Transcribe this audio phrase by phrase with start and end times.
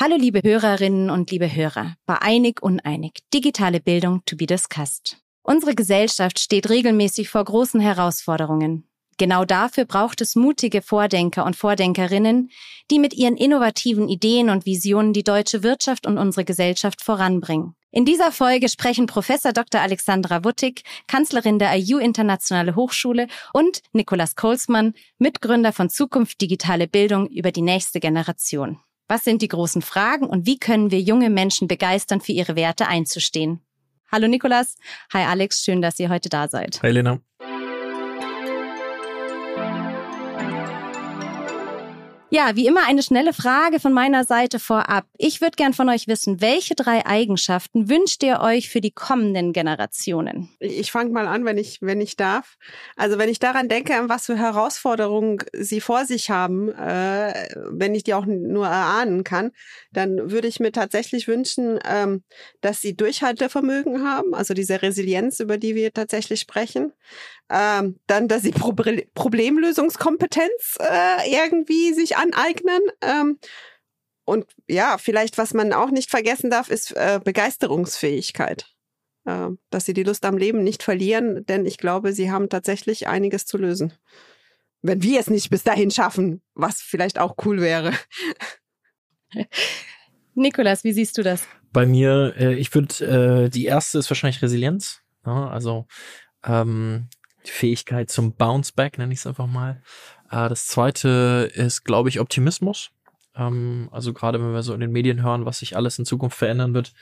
[0.00, 5.18] Hallo liebe Hörerinnen und liebe Hörer, bei Einig Uneinig, digitale Bildung to be discussed.
[5.42, 8.89] Unsere Gesellschaft steht regelmäßig vor großen Herausforderungen.
[9.20, 12.50] Genau dafür braucht es mutige Vordenker und Vordenkerinnen,
[12.90, 17.74] die mit ihren innovativen Ideen und Visionen die deutsche Wirtschaft und unsere Gesellschaft voranbringen.
[17.90, 19.82] In dieser Folge sprechen Professor Dr.
[19.82, 27.26] Alexandra Wuttig, Kanzlerin der IU Internationale Hochschule und Nikolas Kohlsmann, Mitgründer von Zukunft Digitale Bildung
[27.26, 28.78] über die nächste Generation.
[29.06, 32.88] Was sind die großen Fragen und wie können wir junge Menschen begeistern, für ihre Werte
[32.88, 33.60] einzustehen?
[34.10, 34.76] Hallo Nikolas.
[35.12, 36.80] Hi Alex, schön, dass ihr heute da seid.
[36.82, 37.20] Hi Lena.
[42.32, 45.04] Ja, wie immer eine schnelle Frage von meiner Seite vorab.
[45.18, 49.52] Ich würde gern von euch wissen, welche drei Eigenschaften wünscht ihr euch für die kommenden
[49.52, 50.48] Generationen?
[50.60, 52.56] Ich fange mal an, wenn ich, wenn ich darf.
[52.94, 58.04] Also wenn ich daran denke, was für Herausforderungen sie vor sich haben, äh, wenn ich
[58.04, 59.50] die auch nur erahnen kann,
[59.90, 62.22] dann würde ich mir tatsächlich wünschen, ähm,
[62.60, 66.92] dass sie Durchhaltevermögen haben, also diese Resilienz, über die wir tatsächlich sprechen.
[67.52, 68.72] Ähm, dann, dass sie Pro
[69.14, 72.80] Problemlösungskompetenz äh, irgendwie sich aneignen.
[73.02, 73.38] Ähm,
[74.24, 78.66] und ja, vielleicht, was man auch nicht vergessen darf, ist äh, Begeisterungsfähigkeit.
[79.24, 83.06] Äh, dass sie die Lust am Leben nicht verlieren, denn ich glaube, sie haben tatsächlich
[83.06, 83.92] einiges zu lösen.
[84.82, 87.92] Wenn wir es nicht bis dahin schaffen, was vielleicht auch cool wäre.
[90.34, 91.46] Nikolas, wie siehst du das?
[91.72, 95.00] Bei mir, äh, ich würde, äh, die erste ist wahrscheinlich Resilienz.
[95.26, 95.86] Ja, also
[96.44, 97.08] ähm,
[97.46, 99.82] die Fähigkeit zum Bounce Back, nenne ich es einfach mal.
[100.30, 102.90] Äh, das zweite ist, glaube ich, Optimismus.
[103.34, 106.38] Ähm, also gerade wenn wir so in den Medien hören, was sich alles in Zukunft
[106.38, 106.92] verändern wird,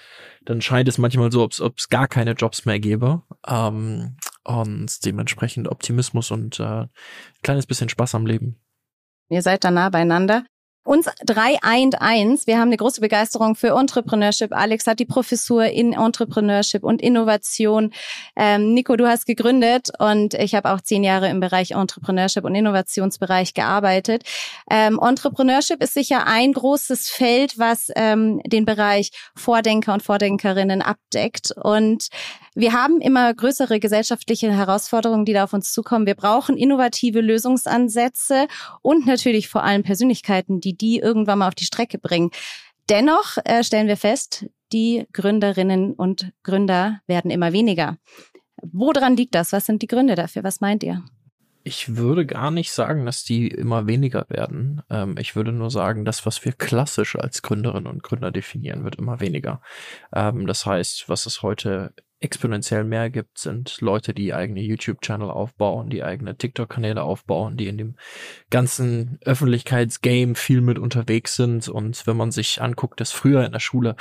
[0.44, 3.22] dann scheint es manchmal so, ob es gar keine Jobs mehr gäbe.
[3.47, 6.88] Ähm, und dementsprechend Optimismus und äh, ein
[7.42, 8.56] kleines bisschen Spaß am Leben.
[9.28, 10.44] Ihr seid da nah beieinander.
[10.88, 12.47] Uns drei eint eins.
[12.47, 14.54] Wir haben eine große Begeisterung für Entrepreneurship.
[14.54, 17.93] Alex hat die Professur in Entrepreneurship und Innovation.
[18.34, 22.54] Ähm, Nico, du hast gegründet und ich habe auch zehn Jahre im Bereich Entrepreneurship und
[22.54, 24.22] Innovationsbereich gearbeitet.
[24.71, 31.53] Ähm, Entrepreneurship ist sicher ein großes Feld, was ähm, den Bereich Vordenker und Vordenkerinnen abdeckt.
[31.54, 32.09] Und
[32.58, 36.06] wir haben immer größere gesellschaftliche Herausforderungen, die da auf uns zukommen.
[36.06, 38.48] Wir brauchen innovative Lösungsansätze
[38.82, 42.30] und natürlich vor allem Persönlichkeiten, die die irgendwann mal auf die Strecke bringen.
[42.88, 47.97] Dennoch äh, stellen wir fest, die Gründerinnen und Gründer werden immer weniger.
[48.60, 49.52] Woran liegt das?
[49.52, 50.42] Was sind die Gründe dafür?
[50.42, 51.04] Was meint ihr?
[51.62, 54.82] Ich würde gar nicht sagen, dass die immer weniger werden.
[54.91, 58.97] Ähm, ich würde nur sagen, das, was wir klassisch als Gründerinnen und Gründer definieren, wird
[58.97, 59.60] immer weniger.
[60.12, 65.88] Ähm, das heißt, was es heute exponentiell mehr gibt, sind Leute, die eigene YouTube-Channel aufbauen,
[65.88, 67.94] die eigene TikTok-Kanäle aufbauen, die in dem
[68.50, 71.68] ganzen Öffentlichkeitsgame viel mit unterwegs sind.
[71.68, 73.96] Und wenn man sich anguckt, dass früher in der Schule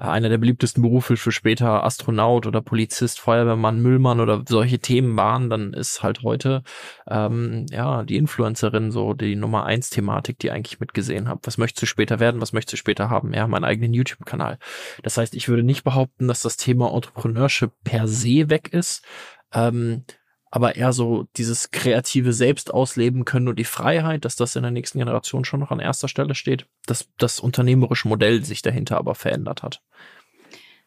[0.00, 5.50] einer der beliebtesten Berufe für später Astronaut oder Polizist, Feuerwehrmann, Müllmann oder solche Themen waren,
[5.50, 6.62] dann ist halt heute
[7.06, 11.40] ähm, ja die Influencerin so die Nummer eins Thematik, die eigentlich mitgesehen habe.
[11.44, 12.40] Was möchtest du später werden?
[12.40, 13.34] Was möchtest du später haben?
[13.34, 14.58] Ja, meinen eigenen YouTube-Kanal.
[15.02, 19.04] Das heißt, ich würde nicht behaupten, dass das Thema Entrepreneurship per se weg ist.
[19.52, 20.04] Ähm,
[20.50, 24.72] aber eher so dieses kreative Selbst ausleben können und die Freiheit, dass das in der
[24.72, 29.14] nächsten Generation schon noch an erster Stelle steht, dass das unternehmerische Modell sich dahinter aber
[29.14, 29.80] verändert hat.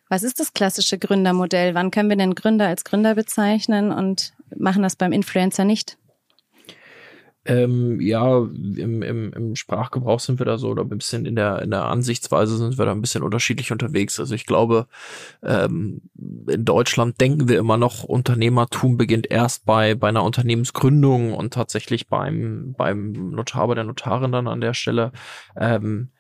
[0.10, 1.76] Was ist das klassische Gründermodell?
[1.76, 5.98] Wann können wir den Gründer als Gründer bezeichnen und machen das beim Influencer nicht?
[7.46, 11.62] Ähm, ja, im, im, im Sprachgebrauch sind wir da so, oder ein bisschen in der,
[11.62, 14.18] in der Ansichtsweise sind wir da ein bisschen unterschiedlich unterwegs.
[14.20, 14.88] Also ich glaube,
[15.44, 16.02] ähm,
[16.48, 22.08] in Deutschland denken wir immer noch, Unternehmertum beginnt erst bei, bei einer Unternehmensgründung und tatsächlich
[22.08, 25.12] beim, beim Notar, bei der Notarin dann an der Stelle.
[25.58, 26.12] Ähm,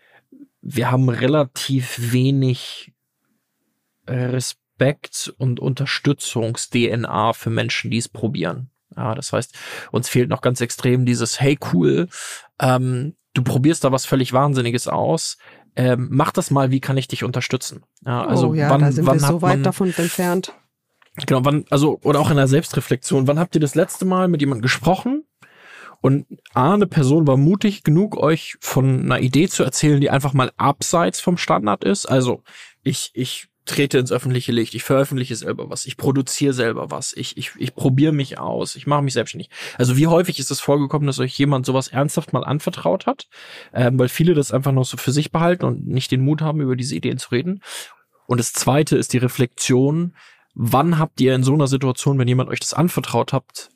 [0.61, 2.93] wir haben relativ wenig
[4.07, 8.69] Respekt und Unterstützungs-DNA für Menschen, die es probieren.
[8.95, 9.55] Ja, das heißt,
[9.91, 12.07] uns fehlt noch ganz extrem dieses, hey cool,
[12.59, 15.37] ähm, du probierst da was völlig Wahnsinniges aus.
[15.75, 17.83] Ähm, mach das mal, wie kann ich dich unterstützen?
[18.05, 20.53] Ja, also oh ja, wann, da sind wann wir so weit man, davon entfernt.
[21.25, 24.41] Genau, wann, also, oder auch in der Selbstreflexion, wann habt ihr das letzte Mal mit
[24.41, 25.25] jemandem gesprochen?
[26.01, 30.33] Und A, eine Person war mutig genug, euch von einer Idee zu erzählen, die einfach
[30.33, 32.05] mal abseits vom Standard ist.
[32.05, 32.43] Also,
[32.83, 37.37] ich, ich trete ins öffentliche Licht, ich veröffentliche selber was, ich produziere selber was, ich,
[37.37, 39.49] ich, ich probiere mich aus, ich mache mich selbstständig.
[39.77, 43.27] Also wie häufig ist es vorgekommen, dass euch jemand sowas ernsthaft mal anvertraut hat,
[43.73, 46.61] ähm, weil viele das einfach noch so für sich behalten und nicht den Mut haben,
[46.61, 47.61] über diese Ideen zu reden.
[48.27, 50.15] Und das Zweite ist die Reflexion,
[50.53, 53.69] wann habt ihr in so einer Situation, wenn jemand euch das anvertraut habt,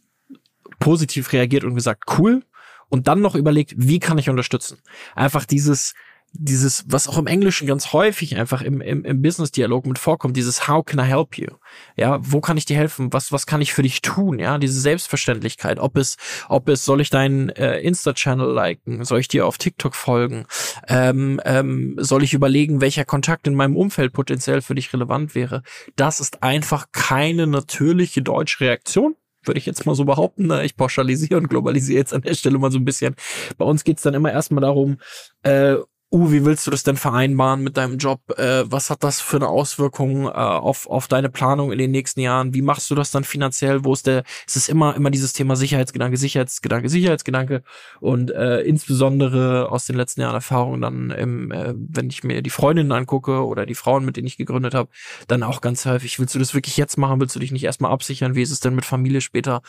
[0.80, 2.44] positiv reagiert und gesagt, cool,
[2.90, 4.80] und dann noch überlegt, wie kann ich unterstützen?
[5.16, 5.94] Einfach dieses,
[6.34, 10.68] dieses, was auch im Englischen ganz häufig einfach im, im, im Business-Dialog mit vorkommt, dieses
[10.68, 11.48] How can I help you?
[11.96, 13.12] Ja, wo kann ich dir helfen?
[13.14, 14.40] Was, was kann ich für dich tun?
[14.40, 15.80] Ja, diese Selbstverständlichkeit.
[15.80, 19.04] Ob es, ob es, soll ich deinen äh, Insta-Channel liken?
[19.04, 20.46] Soll ich dir auf TikTok folgen?
[20.88, 25.64] Ähm, ähm, soll ich überlegen, welcher Kontakt in meinem Umfeld potenziell für dich relevant wäre?
[25.96, 29.16] Das ist einfach keine natürliche deutsche Reaktion
[29.48, 30.48] würde ich jetzt mal so behaupten.
[30.48, 30.66] Ne?
[30.66, 33.16] Ich pauschalisiere und globalisiere jetzt an der Stelle mal so ein bisschen.
[33.58, 34.98] Bei uns geht's dann immer erstmal darum,
[35.44, 35.78] äh,
[36.12, 38.22] uh, wie willst du das denn vereinbaren mit deinem Job?
[38.38, 42.22] Äh, was hat das für eine Auswirkung äh, auf, auf deine Planung in den nächsten
[42.22, 42.54] Jahren?
[42.54, 43.84] Wie machst du das dann finanziell?
[43.84, 47.64] Wo ist der, es ist immer, immer dieses Thema Sicherheitsgedanke, Sicherheitsgedanke, Sicherheitsgedanke
[48.00, 52.50] und äh, insbesondere aus den letzten Jahren Erfahrungen dann, im, äh, wenn ich mir die
[52.50, 54.90] Freundinnen angucke oder die Frauen, mit denen ich gegründet habe,
[55.28, 57.20] dann auch ganz häufig, willst du das wirklich jetzt machen?
[57.20, 58.36] Willst du dich nicht erstmal absichern?
[58.36, 59.62] Wie ist es denn mit Familie später?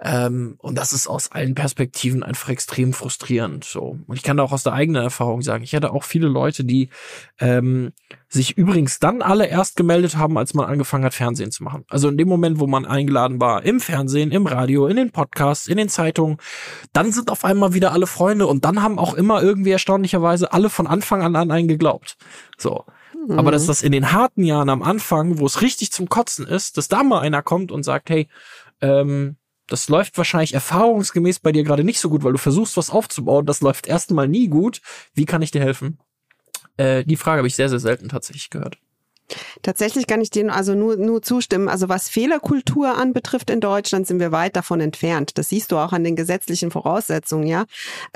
[0.00, 3.64] Ähm, und das ist aus allen Perspektiven einfach extrem frustrierend.
[3.64, 3.98] So.
[4.06, 6.64] Und ich kann da auch aus der eigenen Erfahrung sagen, ich hatte auch viele Leute,
[6.64, 6.88] die
[7.38, 7.92] ähm,
[8.28, 11.84] sich übrigens dann alle erst gemeldet haben, als man angefangen hat, Fernsehen zu machen.
[11.88, 15.68] Also in dem Moment, wo man eingeladen war, im Fernsehen, im Radio, in den Podcasts,
[15.68, 16.38] in den Zeitungen,
[16.92, 20.70] dann sind auf einmal wieder alle Freunde und dann haben auch immer irgendwie erstaunlicherweise alle
[20.70, 22.16] von Anfang an an einen geglaubt.
[22.56, 22.84] So.
[23.26, 23.38] Mhm.
[23.38, 26.78] Aber dass das in den harten Jahren am Anfang, wo es richtig zum Kotzen ist,
[26.78, 28.28] dass da mal einer kommt und sagt, hey,
[28.80, 29.36] ähm,
[29.72, 33.46] das läuft wahrscheinlich erfahrungsgemäß bei dir gerade nicht so gut, weil du versuchst, was aufzubauen.
[33.46, 34.82] Das läuft erstmal nie gut.
[35.14, 35.98] Wie kann ich dir helfen?
[36.76, 38.78] Äh, die Frage habe ich sehr, sehr selten tatsächlich gehört.
[39.62, 41.68] Tatsächlich kann ich dir also nur, nur zustimmen.
[41.68, 45.38] Also was Fehlerkultur anbetrifft in Deutschland, sind wir weit davon entfernt.
[45.38, 47.64] Das siehst du auch an den gesetzlichen Voraussetzungen, ja.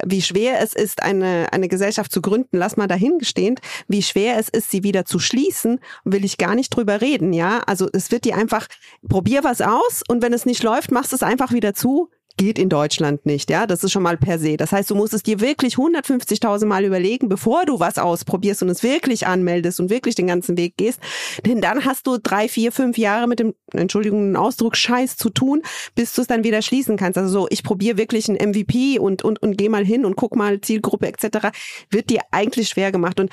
[0.04, 3.60] Wie schwer es ist, eine, eine Gesellschaft zu gründen, lass mal dahingestehend.
[3.88, 7.60] Wie schwer es ist, sie wieder zu schließen, will ich gar nicht drüber reden, ja.
[7.66, 8.66] Also es wird dir einfach,
[9.08, 12.68] probier was aus und wenn es nicht läuft, machst es einfach wieder zu geht in
[12.68, 13.66] Deutschland nicht, ja.
[13.66, 14.56] Das ist schon mal per se.
[14.56, 18.68] Das heißt, du musst es dir wirklich 150.000 Mal überlegen, bevor du was ausprobierst und
[18.68, 21.00] es wirklich anmeldest und wirklich den ganzen Weg gehst.
[21.44, 25.62] Denn dann hast du drei, vier, fünf Jahre mit dem, Entschuldigung, Ausdruck Scheiß zu tun,
[25.94, 27.18] bis du es dann wieder schließen kannst.
[27.18, 30.36] Also so, ich probiere wirklich ein MVP und, und, und geh mal hin und guck
[30.36, 31.48] mal Zielgruppe etc.
[31.90, 33.20] wird dir eigentlich schwer gemacht.
[33.20, 33.30] Und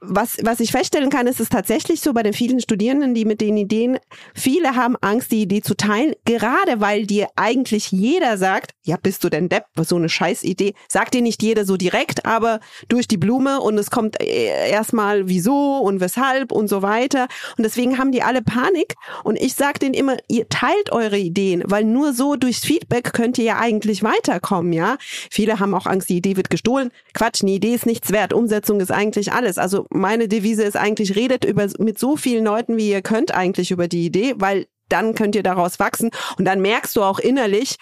[0.00, 3.40] was, was ich feststellen kann, ist es tatsächlich so bei den vielen Studierenden, die mit
[3.40, 3.98] den Ideen,
[4.34, 9.24] viele haben Angst, die Idee zu teilen, gerade weil dir eigentlich jeder sagt, ja, bist
[9.24, 10.74] du denn Depp, so eine Scheißidee.
[10.88, 15.28] Sagt dir nicht jeder so direkt, aber durch die Blume und es kommt äh, erstmal
[15.28, 17.26] wieso und weshalb und so weiter.
[17.56, 18.94] Und deswegen haben die alle Panik.
[19.24, 23.38] Und ich sage denen immer, ihr teilt eure Ideen, weil nur so durchs Feedback könnt
[23.38, 24.96] ihr ja eigentlich weiterkommen, ja.
[25.30, 26.90] Viele haben auch Angst, die Idee wird gestohlen.
[27.14, 28.32] Quatsch, eine Idee ist nichts wert.
[28.32, 29.58] Umsetzung ist eigentlich alles.
[29.58, 33.70] Also meine Devise ist eigentlich, redet über, mit so vielen Leuten, wie ihr könnt eigentlich
[33.70, 36.10] über die Idee, weil dann könnt ihr daraus wachsen.
[36.38, 37.76] Und dann merkst du auch innerlich,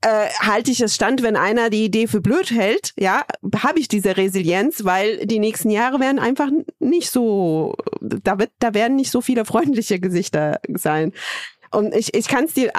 [0.00, 3.24] äh, halte ich es stand, wenn einer die Idee für blöd hält, ja,
[3.56, 8.74] habe ich diese Resilienz, weil die nächsten Jahre werden einfach nicht so, da wird, da
[8.74, 11.12] werden nicht so viele freundliche Gesichter sein.
[11.70, 12.72] Und ich, ich kann es dir,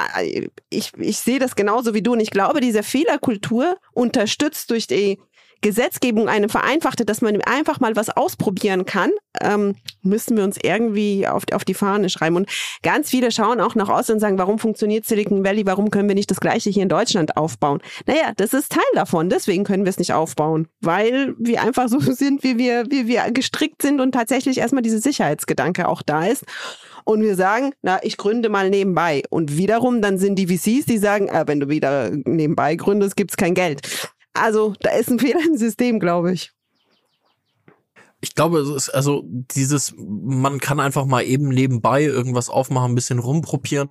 [0.69, 2.13] ich, ich sehe das genauso wie du.
[2.13, 5.19] Und ich glaube, diese Fehlerkultur unterstützt durch die
[5.61, 9.11] Gesetzgebung eine vereinfachte, dass man einfach mal was ausprobieren kann,
[9.41, 12.35] ähm, müssen wir uns irgendwie auf, auf die Fahne schreiben.
[12.35, 12.49] Und
[12.83, 16.15] ganz viele schauen auch nach außen und sagen, warum funktioniert Silicon Valley, warum können wir
[16.15, 17.81] nicht das gleiche hier in Deutschland aufbauen?
[18.05, 21.99] Naja, das ist Teil davon, deswegen können wir es nicht aufbauen, weil wir einfach so
[21.99, 26.45] sind, wie wir, wie wir gestrickt sind und tatsächlich erstmal diese Sicherheitsgedanke auch da ist
[27.09, 29.23] und wir sagen, na, ich gründe mal nebenbei.
[29.29, 33.35] Und wiederum, dann sind die VCs, die sagen, äh, wenn du wieder nebenbei gründest, gibt's
[33.35, 33.81] kein Geld.
[34.33, 36.51] Also da ist ein Fehler im System, glaube ich.
[38.21, 42.95] Ich glaube, es ist also dieses, man kann einfach mal eben nebenbei irgendwas aufmachen, ein
[42.95, 43.89] bisschen rumprobieren.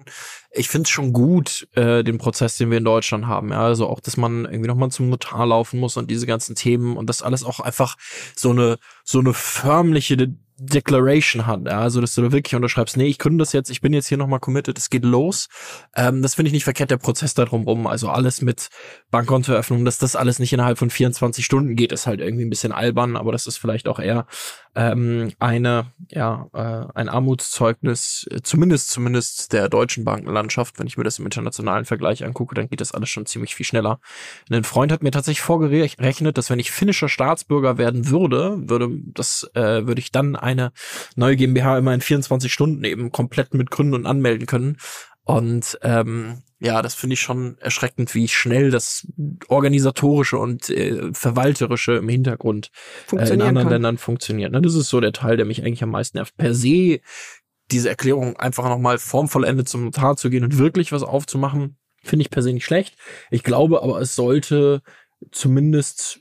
[0.50, 3.52] Ich finde es schon gut, äh, den Prozess, den wir in Deutschland haben.
[3.52, 6.99] Ja, also auch, dass man irgendwie nochmal zum Notar laufen muss und diese ganzen Themen
[6.99, 7.97] und das alles auch einfach
[8.37, 10.18] so eine so eine förmliche
[10.61, 13.81] Declaration hat, ja, also dass du da wirklich unterschreibst, nee, ich gründe das jetzt, ich
[13.81, 15.49] bin jetzt hier nochmal committed, es geht los.
[15.95, 18.69] Ähm, das finde ich nicht verkehrt, der Prozess da drumrum, also alles mit
[19.11, 22.73] Bankkontoeröffnung, dass das alles nicht innerhalb von 24 Stunden geht, ist halt irgendwie ein bisschen
[22.73, 24.27] albern, aber das ist vielleicht auch eher
[24.78, 30.78] ähm, eine, ja, äh, ein Armutszeugnis, äh, zumindest, zumindest der deutschen Bankenlandschaft.
[30.78, 33.66] Wenn ich mir das im internationalen Vergleich angucke, dann geht das alles schon ziemlich viel
[33.66, 33.99] schneller.
[34.49, 39.50] Ein Freund hat mir tatsächlich vorgerechnet, dass wenn ich finnischer Staatsbürger werden würde, würde das,
[39.54, 40.70] äh, würde ich dann eine
[41.16, 44.76] neue GmbH immer in 24 Stunden eben komplett mit gründen und anmelden können.
[45.28, 49.06] Und ähm, ja, das finde ich schon erschreckend, wie schnell das
[49.49, 52.70] organisatorische und äh, verwalterische im Hintergrund
[53.12, 53.68] äh, in anderen kann.
[53.68, 54.52] Ländern funktioniert.
[54.52, 54.62] Ne?
[54.62, 56.35] Das ist so der Teil, der mich eigentlich am meisten nervt.
[56.38, 57.00] Per se
[57.70, 62.30] diese Erklärung einfach nochmal formvollendet zum Notar zu gehen und wirklich was aufzumachen, finde ich
[62.30, 62.97] per se nicht schlecht.
[63.30, 64.80] Ich glaube aber, es sollte
[65.30, 66.20] zumindest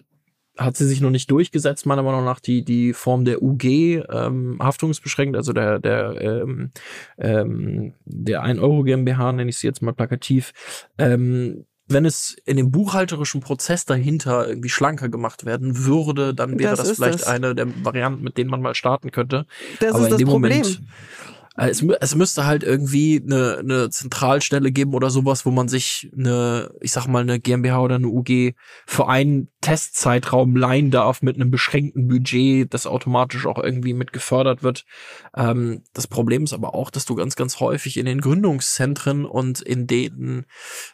[0.57, 4.57] hat sie sich noch nicht durchgesetzt, meiner Meinung nach, die, die Form der UG ähm,
[4.59, 6.71] haftungsbeschränkt, also der, der, ähm,
[7.17, 10.53] ähm, der 1 Euro GmbH, nenne ich sie jetzt mal plakativ.
[10.97, 16.75] Ähm, wenn es in dem buchhalterischen Prozess dahinter irgendwie schlanker gemacht werden würde, dann wäre
[16.75, 17.27] das, das vielleicht das.
[17.27, 19.45] eine der Varianten, mit denen man mal starten könnte.
[19.79, 20.57] Das Aber ist das Problem.
[20.57, 20.81] Moment,
[21.57, 26.71] es, es müsste halt irgendwie eine, eine Zentralstelle geben oder sowas, wo man sich eine,
[26.81, 28.53] ich sag mal, eine GmbH oder eine UG
[28.85, 34.61] für einen Testzeitraum leihen darf mit einem beschränkten Budget, das automatisch auch irgendwie mit gefördert
[34.61, 34.85] wird.
[35.35, 39.61] Ähm, das Problem ist aber auch, dass du ganz, ganz häufig in den Gründungszentren und
[39.61, 40.45] in den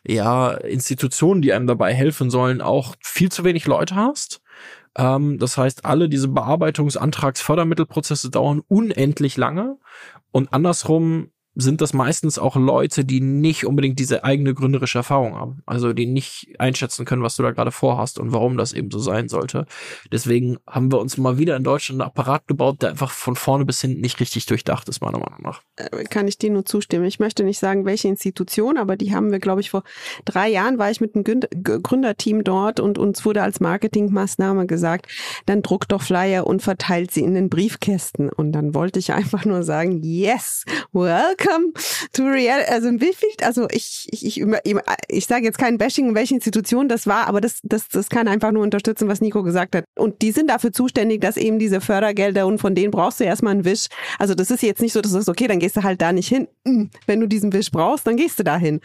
[0.07, 4.41] ja, Institutionen, die einem dabei helfen sollen, auch viel zu wenig Leute hast.
[4.95, 9.77] Ähm, das heißt, alle diese Bearbeitungsantragsfördermittelprozesse dauern unendlich lange
[10.33, 15.61] und andersrum sind das meistens auch Leute, die nicht unbedingt diese eigene gründerische Erfahrung haben.
[15.65, 18.99] Also die nicht einschätzen können, was du da gerade vorhast und warum das eben so
[18.99, 19.65] sein sollte.
[20.11, 23.65] Deswegen haben wir uns mal wieder in Deutschland einen Apparat gebaut, der einfach von vorne
[23.65, 25.61] bis hinten nicht richtig durchdacht ist, meiner Meinung nach.
[25.75, 27.05] Äh, kann ich dir nur zustimmen.
[27.05, 29.83] Ich möchte nicht sagen, welche Institution, aber die haben wir, glaube ich, vor
[30.25, 35.07] drei Jahren war ich mit einem Gründerteam dort und uns wurde als Marketingmaßnahme gesagt,
[35.45, 38.29] dann druckt doch Flyer und verteilt sie in den Briefkästen.
[38.29, 41.73] Und dann wollte ich einfach nur sagen, yes, welcome welcome
[42.13, 42.71] to reality.
[42.71, 44.75] Also wie viel, also ich, ich, ich, ich,
[45.07, 48.27] ich sage jetzt kein Bashing, in welche Institution das war, aber das, das, das kann
[48.27, 49.85] einfach nur unterstützen, was Nico gesagt hat.
[49.95, 53.53] Und die sind dafür zuständig, dass eben diese Fördergelder und von denen brauchst du erstmal
[53.53, 53.87] einen Wisch.
[54.19, 56.11] Also das ist jetzt nicht so, dass du sagst, okay, dann gehst du halt da
[56.11, 56.47] nicht hin.
[56.65, 58.81] Hm, wenn du diesen Wisch brauchst, dann gehst du da hin.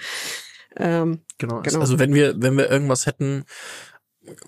[0.77, 1.61] Ähm, genau.
[1.62, 1.81] genau.
[1.81, 3.45] Also wenn wir, wenn wir irgendwas hätten,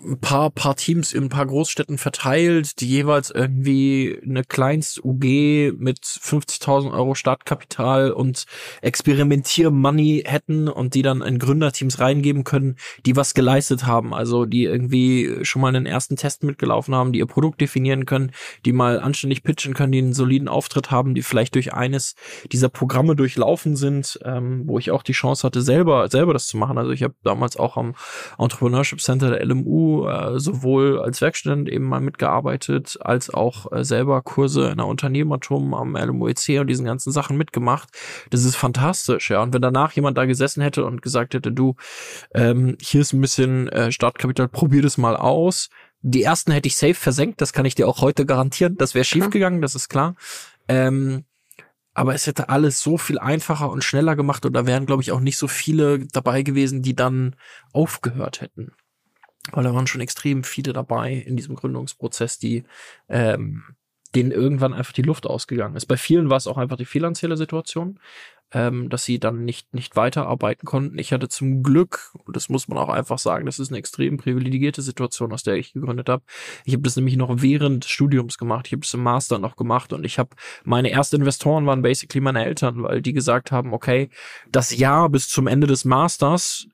[0.03, 5.99] ein paar, paar Teams in ein paar Großstädten verteilt, die jeweils irgendwie eine Kleinst-UG mit
[5.99, 8.45] 50.000 Euro Startkapital und
[8.81, 14.13] Experimentier-Money hätten und die dann in Gründerteams reingeben können, die was geleistet haben.
[14.13, 18.31] Also die irgendwie schon mal einen ersten Test mitgelaufen haben, die ihr Produkt definieren können,
[18.65, 22.15] die mal anständig pitchen können, die einen soliden Auftritt haben, die vielleicht durch eines
[22.51, 26.57] dieser Programme durchlaufen sind, ähm, wo ich auch die Chance hatte, selber, selber das zu
[26.57, 26.77] machen.
[26.77, 27.95] Also ich habe damals auch am
[28.37, 33.83] Entrepreneurship Center der LMU LMU äh, sowohl als Werkstudent eben mal mitgearbeitet, als auch äh,
[33.83, 37.89] selber Kurse in der Unternehmertum am LMUEC und diesen ganzen Sachen mitgemacht.
[38.29, 39.41] Das ist fantastisch, ja.
[39.41, 41.75] Und wenn danach jemand da gesessen hätte und gesagt hätte, du,
[42.33, 45.69] ähm, hier ist ein bisschen äh, Startkapital, probier das mal aus.
[46.01, 48.75] Die ersten hätte ich safe versenkt, das kann ich dir auch heute garantieren.
[48.77, 50.15] Das wäre schiefgegangen, das ist klar.
[50.67, 51.25] Ähm,
[51.93, 55.11] aber es hätte alles so viel einfacher und schneller gemacht und da wären, glaube ich,
[55.11, 57.35] auch nicht so viele dabei gewesen, die dann
[57.73, 58.71] aufgehört hätten
[59.51, 62.63] weil da waren schon extrem viele dabei in diesem Gründungsprozess, die
[63.09, 63.63] ähm,
[64.15, 65.85] denen irgendwann einfach die Luft ausgegangen ist.
[65.85, 67.99] Bei vielen war es auch einfach die finanzielle Situation,
[68.53, 70.99] ähm, dass sie dann nicht, nicht weiterarbeiten konnten.
[70.99, 74.81] Ich hatte zum Glück, das muss man auch einfach sagen, das ist eine extrem privilegierte
[74.81, 76.23] Situation, aus der ich gegründet habe.
[76.65, 78.67] Ich habe das nämlich noch während des Studiums gemacht.
[78.67, 80.31] Ich habe es im Master noch gemacht und ich habe
[80.65, 84.09] meine ersten Investoren waren basically meine Eltern, weil die gesagt haben, okay,
[84.51, 86.67] das Jahr bis zum Ende des Masters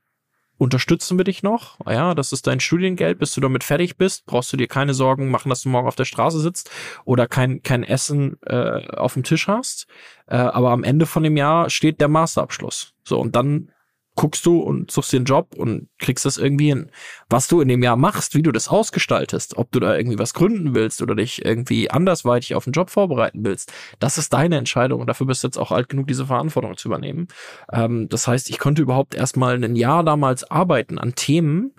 [0.57, 1.77] unterstützen wir dich noch.
[1.87, 5.29] Ja, das ist dein Studiengeld, bis du damit fertig bist, brauchst du dir keine Sorgen
[5.29, 6.69] machen, dass du morgen auf der Straße sitzt
[7.05, 9.87] oder kein, kein Essen äh, auf dem Tisch hast.
[10.27, 12.93] Äh, aber am Ende von dem Jahr steht der Masterabschluss.
[13.03, 13.71] So, und dann
[14.17, 16.91] guckst du und suchst dir einen Job und kriegst das irgendwie hin.
[17.29, 20.33] Was du in dem Jahr machst, wie du das ausgestaltest, ob du da irgendwie was
[20.33, 24.99] gründen willst oder dich irgendwie andersweitig auf einen Job vorbereiten willst, das ist deine Entscheidung
[24.99, 27.27] und dafür bist du jetzt auch alt genug, diese Verantwortung zu übernehmen.
[27.71, 31.75] Ähm, das heißt, ich konnte überhaupt erstmal ein Jahr damals arbeiten an Themen,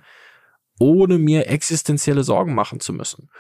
[0.78, 3.30] ohne mir existenzielle Sorgen machen zu müssen.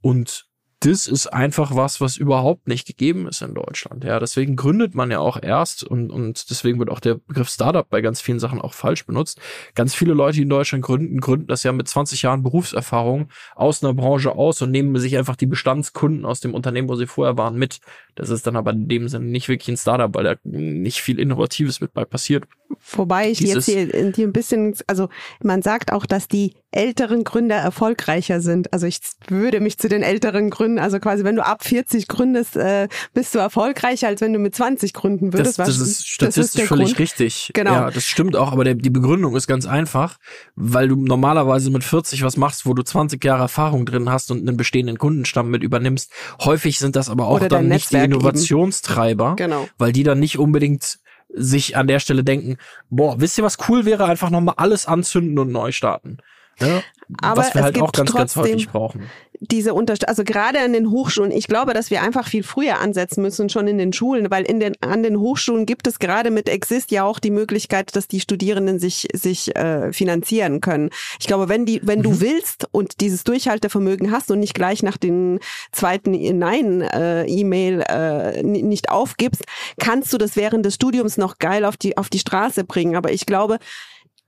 [0.00, 0.48] Und
[0.80, 4.04] das ist einfach was, was überhaupt nicht gegeben ist in Deutschland.
[4.04, 7.88] Ja, deswegen gründet man ja auch erst und, und deswegen wird auch der Begriff Startup
[7.88, 9.40] bei ganz vielen Sachen auch falsch benutzt.
[9.74, 13.82] Ganz viele Leute, die in Deutschland gründen, gründen das ja mit 20 Jahren Berufserfahrung aus
[13.82, 17.38] einer Branche aus und nehmen sich einfach die Bestandskunden aus dem Unternehmen, wo sie vorher
[17.38, 17.80] waren, mit.
[18.16, 21.20] Das ist dann aber in dem Sinne nicht wirklich ein Startup, weil da nicht viel
[21.20, 22.44] Innovatives mit bei passiert.
[22.92, 25.08] Wobei ich Dieses- jetzt hier, hier ein bisschen, also
[25.42, 28.72] man sagt auch, dass die älteren Gründer erfolgreicher sind.
[28.72, 32.56] Also ich würde mich zu den älteren Gründen, also quasi wenn du ab 40 gründest,
[32.56, 35.58] äh, bist du erfolgreicher, als wenn du mit 20 gründen Das, würdest.
[35.58, 36.98] das Was- ist statistisch völlig Grund.
[36.98, 37.50] richtig.
[37.54, 37.72] Genau.
[37.72, 40.18] Ja, das stimmt auch, aber der, die Begründung ist ganz einfach,
[40.54, 44.46] weil du normalerweise mit 40 was machst, wo du 20 Jahre Erfahrung drin hast und
[44.46, 46.10] einen bestehenden Kundenstamm mit übernimmst.
[46.42, 48.12] Häufig sind das aber auch Oder dann nicht die Netzwerk eben.
[48.14, 49.68] Innovationstreiber, Genau.
[49.78, 52.56] weil die dann nicht unbedingt sich an der Stelle denken,
[52.88, 54.04] boah, wisst ihr, was cool wäre?
[54.06, 56.18] Einfach nochmal alles anzünden und neu starten.
[56.60, 56.82] Ja?
[57.22, 59.04] Aber was wir es halt auch ganz, ganz häufig brauchen.
[59.38, 63.22] diese Unterstützung, also gerade an den Hochschulen, ich glaube, dass wir einfach viel früher ansetzen
[63.22, 66.48] müssen, schon in den Schulen, weil in den, an den Hochschulen gibt es gerade mit
[66.48, 70.90] Exist ja auch die Möglichkeit, dass die Studierenden sich, sich äh, finanzieren können.
[71.20, 72.02] Ich glaube, wenn die, wenn Mhm.
[72.02, 75.38] du willst und dieses Durchhaltevermögen hast und nicht gleich nach den
[75.70, 79.44] zweiten Nein-E-Mail äh, ni- nicht aufgibst,
[79.78, 82.96] kannst du das während des Studiums noch geil auf die, auf die Straße bringen.
[82.96, 83.58] Aber ich glaube,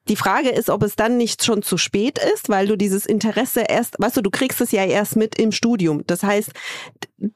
[0.08, 3.64] die Frage ist, ob es dann nicht schon zu spät ist, weil du dieses Interesse
[3.68, 6.02] erst, weißt du, du kriegst es ja erst mit im Studium.
[6.06, 6.50] Das heißt,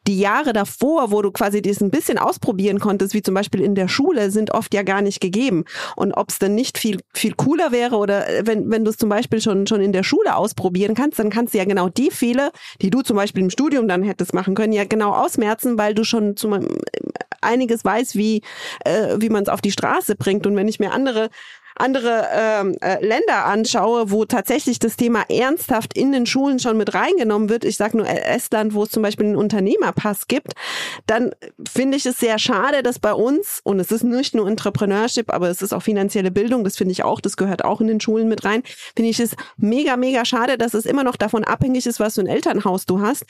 [0.06, 3.74] die Jahre davor, wo du quasi das ein bisschen ausprobieren konntest, wie zum Beispiel in
[3.74, 5.64] der Schule, sind oft ja gar nicht gegeben.
[5.96, 8.96] Und ob es dann nicht viel, viel cooler wäre oder äh, wenn, wenn du es
[8.96, 12.10] zum Beispiel schon, schon in der Schule ausprobieren kannst, dann kannst du ja genau die
[12.10, 15.94] Fehler, die du zum Beispiel im Studium dann hättest machen können, ja genau ausmerzen, weil
[15.94, 16.52] du schon zum,
[17.42, 18.42] einiges weißt, wie,
[18.84, 20.46] äh, wie man es auf die Straße bringt.
[20.46, 21.28] Und wenn ich mir andere
[21.82, 26.94] andere ähm, äh, Länder anschaue, wo tatsächlich das Thema ernsthaft in den Schulen schon mit
[26.94, 30.52] reingenommen wird, ich sage nur Estland, wo es zum Beispiel einen Unternehmerpass gibt,
[31.06, 31.32] dann
[31.68, 35.50] finde ich es sehr schade, dass bei uns, und es ist nicht nur Entrepreneurship, aber
[35.50, 38.28] es ist auch finanzielle Bildung, das finde ich auch, das gehört auch in den Schulen
[38.28, 38.62] mit rein,
[38.94, 42.20] finde ich es mega, mega schade, dass es immer noch davon abhängig ist, was für
[42.20, 43.24] ein Elternhaus du hast,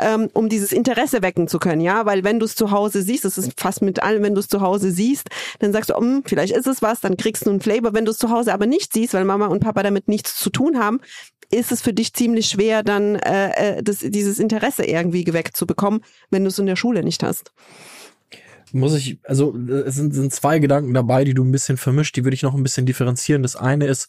[0.00, 3.26] ähm, um dieses Interesse wecken zu können, ja, weil wenn du es zu Hause siehst,
[3.26, 6.22] das ist fast mit allem, wenn du es zu Hause siehst, dann sagst du, hm,
[6.24, 8.66] vielleicht ist es was, dann kriegst du einen Flavor, wenn du es zu Hause aber
[8.66, 11.00] nicht siehst, weil Mama und Papa damit nichts zu tun haben,
[11.50, 15.66] ist es für dich ziemlich schwer, dann äh, äh, das, dieses Interesse irgendwie geweckt zu
[15.66, 17.52] bekommen, wenn du es in der Schule nicht hast.
[18.72, 22.24] muss ich, also es sind, sind zwei Gedanken dabei, die du ein bisschen vermischt, die
[22.24, 23.42] würde ich noch ein bisschen differenzieren.
[23.42, 24.08] Das eine ist,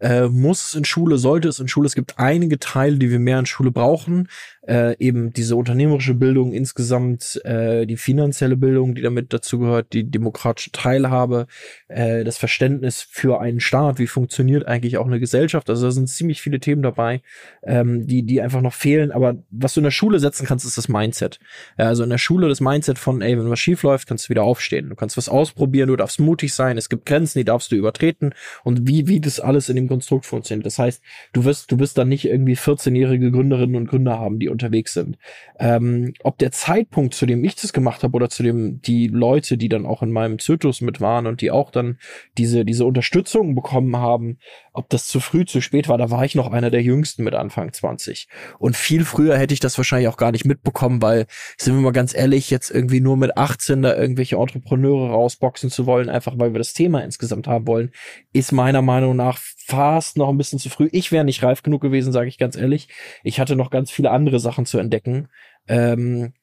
[0.00, 3.18] äh, muss es in Schule, sollte es in Schule, es gibt einige Teile, die wir
[3.18, 4.28] mehr in Schule brauchen,
[4.66, 10.10] äh, eben diese unternehmerische Bildung insgesamt, äh, die finanzielle Bildung, die damit dazu gehört, die
[10.10, 11.46] demokratische Teilhabe,
[11.88, 15.70] äh, das Verständnis für einen Staat, wie funktioniert eigentlich auch eine Gesellschaft.
[15.70, 17.22] Also da sind ziemlich viele Themen dabei,
[17.62, 19.12] ähm, die, die einfach noch fehlen.
[19.12, 21.40] Aber was du in der Schule setzen kannst, ist das Mindset.
[21.76, 24.42] Also in der Schule das Mindset von, ey, wenn was schief läuft, kannst du wieder
[24.44, 24.88] aufstehen.
[24.88, 28.34] Du kannst was ausprobieren, du darfst mutig sein, es gibt Grenzen, die darfst du übertreten
[28.62, 30.64] und wie, wie das alles in dem Konstrukt funktioniert.
[30.64, 34.48] Das heißt, du wirst, du wirst dann nicht irgendwie 14-jährige Gründerinnen und Gründer haben, die
[34.48, 35.18] unterwegs sind.
[35.58, 39.58] Ähm, ob der Zeitpunkt, zu dem ich das gemacht habe oder zu dem die Leute,
[39.58, 41.98] die dann auch in meinem Zyklus mit waren und die auch dann
[42.38, 44.38] diese, diese Unterstützung bekommen haben,
[44.72, 47.34] ob das zu früh, zu spät war, da war ich noch einer der jüngsten mit
[47.34, 48.28] Anfang 20.
[48.58, 51.26] Und viel früher hätte ich das wahrscheinlich auch gar nicht mitbekommen, weil,
[51.58, 55.86] sind wir mal ganz ehrlich, jetzt irgendwie nur mit 18 da irgendwelche Entrepreneure rausboxen zu
[55.86, 57.90] wollen, einfach weil wir das Thema insgesamt haben wollen,
[58.32, 59.40] ist meiner Meinung nach
[59.80, 60.90] fast noch ein bisschen zu früh.
[60.92, 62.88] Ich wäre nicht reif genug gewesen, sage ich ganz ehrlich.
[63.24, 65.28] Ich hatte noch ganz viele andere Sachen zu entdecken.
[65.68, 66.34] Ähm,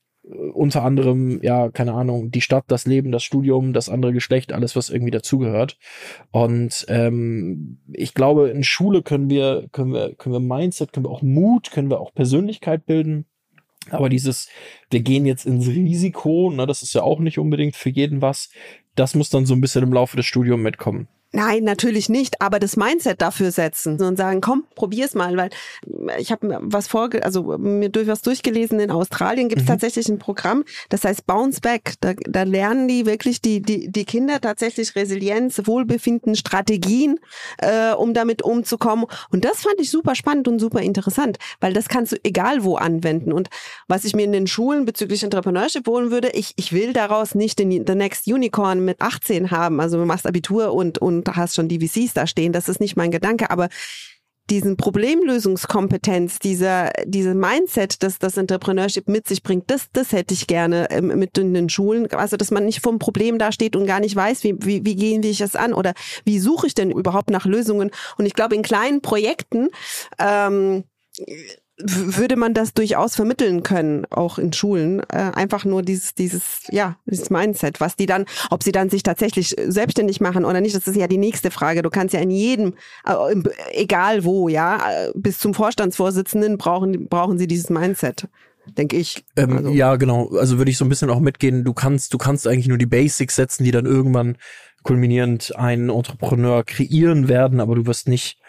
[0.55, 4.75] unter anderem, ja, keine Ahnung, die Stadt, das Leben, das Studium, das andere Geschlecht, alles,
[4.75, 5.77] was irgendwie dazugehört.
[6.31, 11.11] Und ähm, ich glaube, in Schule können wir, können wir, können wir Mindset, können wir
[11.11, 13.27] auch Mut, können wir auch Persönlichkeit bilden.
[13.91, 14.49] Aber dieses,
[14.89, 18.49] wir gehen jetzt ins Risiko, ne, das ist ja auch nicht unbedingt für jeden was.
[18.95, 21.07] Das muss dann so ein bisschen im Laufe des Studiums mitkommen.
[21.33, 25.49] Nein, natürlich nicht, aber das Mindset dafür setzen und sagen, komm, probier's mal, weil
[26.19, 29.71] ich habe mir was vorge also mir durch was durchgelesen, in Australien gibt es Mhm.
[29.71, 31.95] tatsächlich ein Programm, das heißt Bounce Back.
[31.99, 37.19] Da, da lernen die wirklich die, die, die Kinder tatsächlich Resilienz, Wohlbefinden, Strategien,
[37.57, 39.05] äh, um damit umzukommen.
[39.29, 42.75] Und das fand ich super spannend und super interessant, weil das kannst du egal wo
[42.75, 43.33] anwenden.
[43.33, 43.49] Und
[43.87, 47.59] was ich mir in den Schulen bezüglich Entrepreneurship holen würde, ich, ich will daraus nicht
[47.59, 49.81] den The Next Unicorn mit 18 haben.
[49.81, 52.53] Also du machst Abitur und, und hast schon die VCs da stehen.
[52.53, 53.69] Das ist nicht mein Gedanke, aber
[54.49, 60.47] diesen Problemlösungskompetenz, dieser, diese Mindset, das das Entrepreneurship mit sich bringt, das, das hätte ich
[60.47, 62.09] gerne ähm, mit in den Schulen.
[62.11, 64.95] Also, dass man nicht vom Problem da steht und gar nicht weiß, wie, wie, wie
[64.95, 67.91] gehen wir es an oder wie suche ich denn überhaupt nach Lösungen.
[68.17, 69.69] Und ich glaube, in kleinen Projekten
[70.17, 70.85] ähm,
[71.79, 74.99] würde man das durchaus vermitteln können, auch in Schulen.
[75.11, 79.03] Äh, einfach nur dieses, dieses, ja, dieses Mindset, was die dann, ob sie dann sich
[79.03, 81.83] tatsächlich selbstständig machen oder nicht, das ist ja die nächste Frage.
[81.83, 82.73] Du kannst ja in jedem,
[83.05, 83.35] äh,
[83.71, 88.27] egal wo, ja, äh, bis zum Vorstandsvorsitzenden brauchen, brauchen sie dieses Mindset.
[88.77, 89.23] denke ich.
[89.35, 89.69] Ähm, also.
[89.69, 90.29] Ja, genau.
[90.29, 91.63] Also würde ich so ein bisschen auch mitgehen.
[91.63, 94.37] Du kannst, du kannst eigentlich nur die Basics setzen, die dann irgendwann
[94.83, 98.39] kulminierend einen Entrepreneur kreieren werden, aber du wirst nicht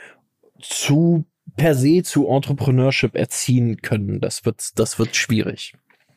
[0.61, 1.25] zu
[1.59, 4.21] per se zu Entrepreneurship erziehen können.
[4.21, 5.75] Das wird, das wird schwierig.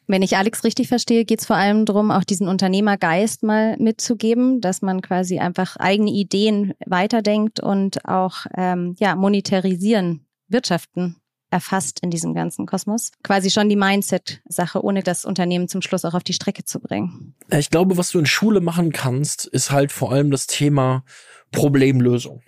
[0.07, 4.61] Wenn ich Alex richtig verstehe, geht es vor allem darum, auch diesen Unternehmergeist mal mitzugeben,
[4.61, 11.17] dass man quasi einfach eigene Ideen weiterdenkt und auch ähm, ja monetarisieren, wirtschaften
[11.49, 13.11] erfasst in diesem ganzen Kosmos.
[13.23, 17.35] Quasi schon die Mindset-Sache, ohne das Unternehmen zum Schluss auch auf die Strecke zu bringen.
[17.51, 21.03] Ich glaube, was du in Schule machen kannst, ist halt vor allem das Thema
[21.51, 22.41] Problemlösung.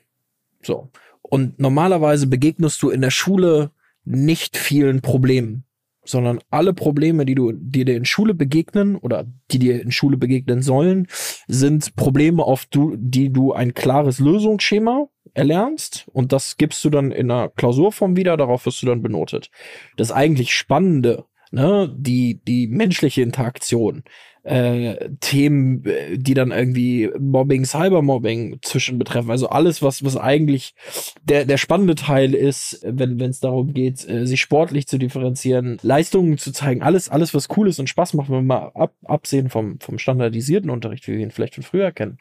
[0.62, 0.90] So.
[1.34, 3.72] Und normalerweise begegnest du in der Schule
[4.06, 5.66] nicht vielen Problemen
[6.06, 10.18] sondern alle Probleme, die du, die dir in Schule begegnen oder die dir in Schule
[10.18, 11.08] begegnen sollen,
[11.48, 17.12] sind Probleme, auf du, die du ein klares Lösungsschema erlernst und das gibst du dann
[17.12, 19.50] in einer Klausurform wieder, darauf wirst du dann benotet.
[19.96, 24.04] Das eigentlich Spannende, ne, die, die menschliche Interaktion,
[24.44, 29.32] äh, Themen, äh, die dann irgendwie Mobbing, Cybermobbing zwischen betreffen.
[29.32, 30.76] Also alles, was, was eigentlich
[31.24, 36.38] der, der spannende Teil ist, wenn es darum geht, äh, sich sportlich zu differenzieren, Leistungen
[36.38, 39.50] zu zeigen, alles, alles, was cool ist und Spaß macht, wenn wir mal ab, absehen
[39.50, 42.18] vom, vom standardisierten Unterricht, wie wir ihn vielleicht von früher kennen.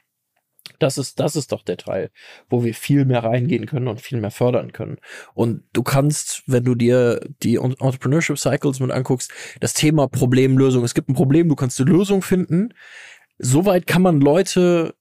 [0.78, 2.10] Das ist, das ist doch der Teil,
[2.48, 4.98] wo wir viel mehr reingehen können und viel mehr fördern können.
[5.34, 10.84] Und du kannst, wenn du dir die Entrepreneurship Cycles mit anguckst, das Thema Problemlösung.
[10.84, 12.74] Es gibt ein Problem, du kannst eine Lösung finden.
[13.38, 14.94] Soweit kann man Leute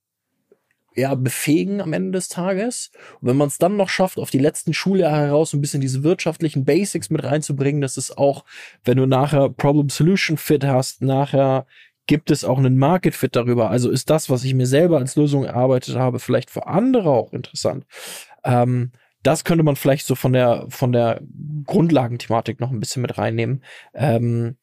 [0.95, 2.91] ja, befähigen am Ende des Tages.
[3.21, 6.04] Und wenn man es dann noch schafft, auf die letzten Schuljahre heraus ein bisschen diese
[6.04, 8.45] wirtschaftlichen Basics mit reinzubringen, das ist auch,
[8.84, 11.65] wenn du nachher Problem-Solution-Fit hast, nachher
[12.08, 13.70] gibt es auch einen Market Fit darüber?
[13.70, 17.34] Also ist das, was ich mir selber als Lösung erarbeitet habe, vielleicht für andere auch
[17.34, 17.86] interessant?
[18.44, 18.92] Ähm,
[19.24, 21.22] das könnte man vielleicht so von der von der
[21.66, 23.64] Grundlagenthematik noch ein bisschen mit reinnehmen.
[23.94, 24.58] Ähm,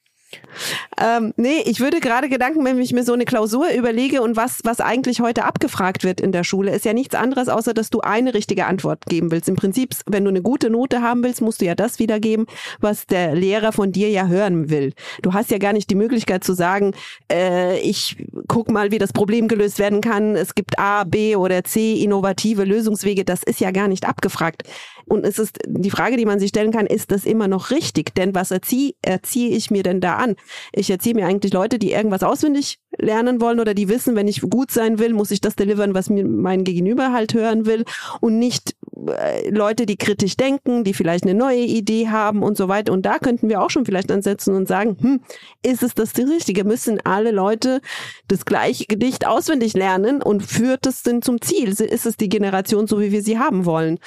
[1.01, 4.61] ähm, nee, ich würde gerade Gedanken, wenn ich mir so eine Klausur überlege und was,
[4.65, 8.01] was eigentlich heute abgefragt wird in der Schule, ist ja nichts anderes, außer dass du
[8.01, 9.49] eine richtige Antwort geben willst.
[9.49, 12.47] Im Prinzip, wenn du eine gute Note haben willst, musst du ja das wiedergeben,
[12.81, 14.93] was der Lehrer von dir ja hören will.
[15.23, 16.95] Du hast ja gar nicht die Möglichkeit zu sagen,
[17.33, 18.17] äh, ich
[18.49, 20.37] guck mal, wie das Problem gelöst werden kann.
[20.37, 23.25] Es gibt A, B oder C innovative Lösungswege.
[23.25, 24.65] Das ist ja gar nicht abgefragt.
[25.09, 28.15] Und es ist die Frage, die man sich stellen kann, ist das immer noch richtig?
[28.15, 30.37] Denn was erziehe, erziehe ich mir denn da an?
[30.73, 34.41] Ich erziehe mir eigentlich Leute, die irgendwas auswendig lernen wollen oder die wissen, wenn ich
[34.41, 37.85] gut sein will, muss ich das delivern, was mir mein Gegenüber halt hören will
[38.21, 38.75] und nicht
[39.07, 42.93] äh, Leute, die kritisch denken, die vielleicht eine neue Idee haben und so weiter.
[42.93, 45.21] Und da könnten wir auch schon vielleicht ansetzen und sagen, hm,
[45.63, 46.65] ist es das die richtige?
[46.65, 47.81] Müssen alle Leute
[48.27, 51.69] das gleiche Gedicht auswendig lernen und führt es denn zum Ziel?
[51.69, 53.99] Ist es die Generation so, wie wir sie haben wollen?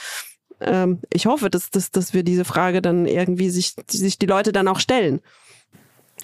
[0.61, 4.51] Ähm, ich hoffe, dass, dass, dass wir diese Frage dann irgendwie sich, sich die Leute
[4.51, 5.21] dann auch stellen.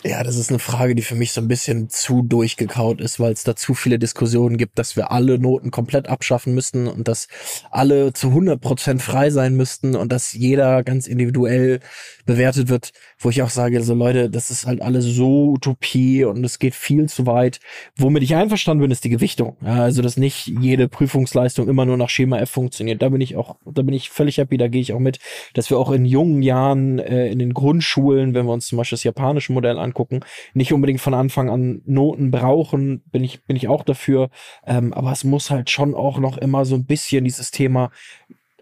[0.04, 3.34] Ja, das ist eine Frage, die für mich so ein bisschen zu durchgekaut ist, weil
[3.34, 7.28] es da zu viele Diskussionen gibt, dass wir alle Noten komplett abschaffen müssten und dass
[7.72, 11.80] alle zu 100 Prozent frei sein müssten und dass jeder ganz individuell
[12.28, 16.44] bewertet wird, wo ich auch sage, so Leute, das ist halt alles so Utopie und
[16.44, 17.60] es geht viel zu weit.
[17.96, 19.58] Womit ich einverstanden bin, ist die Gewichtung.
[19.62, 23.02] Ja, also, dass nicht jede Prüfungsleistung immer nur nach Schema F funktioniert.
[23.02, 25.18] Da bin ich auch, da bin ich völlig happy, da gehe ich auch mit,
[25.56, 28.98] dass wir auch in jungen Jahren äh, in den Grundschulen, wenn wir uns zum Beispiel
[28.98, 30.22] das japanische Modell angucken,
[30.54, 34.30] nicht unbedingt von Anfang an Noten brauchen, bin ich, bin ich auch dafür.
[34.66, 37.92] Ähm, aber es muss halt schon auch noch immer so ein bisschen dieses Thema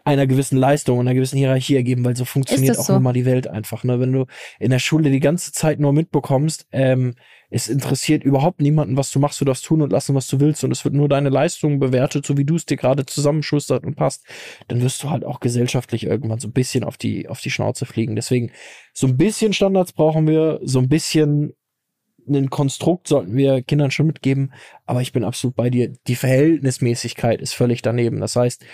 [0.05, 2.99] einer gewissen Leistung, einer gewissen Hierarchie ergeben, weil so funktioniert auch so?
[2.99, 3.83] mal die Welt einfach.
[3.83, 3.99] Ne?
[3.99, 4.25] Wenn du
[4.59, 7.15] in der Schule die ganze Zeit nur mitbekommst, ähm,
[7.49, 10.63] es interessiert überhaupt niemanden, was du machst, du darfst tun und lassen, was du willst
[10.63, 13.95] und es wird nur deine Leistung bewertet, so wie du es dir gerade zusammenschustert und
[13.95, 14.25] passt,
[14.67, 17.85] dann wirst du halt auch gesellschaftlich irgendwann so ein bisschen auf die, auf die Schnauze
[17.85, 18.15] fliegen.
[18.15, 18.51] Deswegen,
[18.93, 21.53] so ein bisschen Standards brauchen wir, so ein bisschen
[22.27, 24.53] ein Konstrukt sollten wir Kindern schon mitgeben,
[24.85, 25.93] aber ich bin absolut bei dir.
[26.07, 28.19] Die Verhältnismäßigkeit ist völlig daneben.
[28.19, 28.65] Das heißt,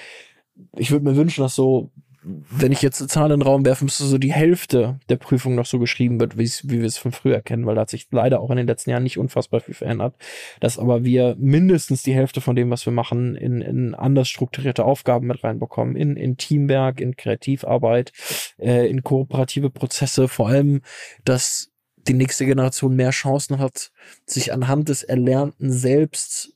[0.78, 1.91] ich würde mir wünschen, dass so,
[2.24, 5.56] wenn ich jetzt eine Zahl in den Raum werfe, müsste so die Hälfte der Prüfung
[5.56, 8.41] noch so geschrieben wird, wie, wir es von früher kennen, weil da hat sich leider
[8.41, 10.15] auch in den letzten Jahren nicht unfassbar viel verändert.
[10.60, 14.86] Dass aber wir mindestens die Hälfte von dem, was wir machen, in, in anders strukturierte
[14.86, 18.12] Aufgaben mit reinbekommen, in, in Teamwerk, in Kreativarbeit,
[18.60, 20.82] äh, in kooperative Prozesse, vor allem,
[21.26, 21.71] dass
[22.08, 23.91] die nächste Generation mehr Chancen hat,
[24.26, 26.56] sich anhand des Erlernten selbst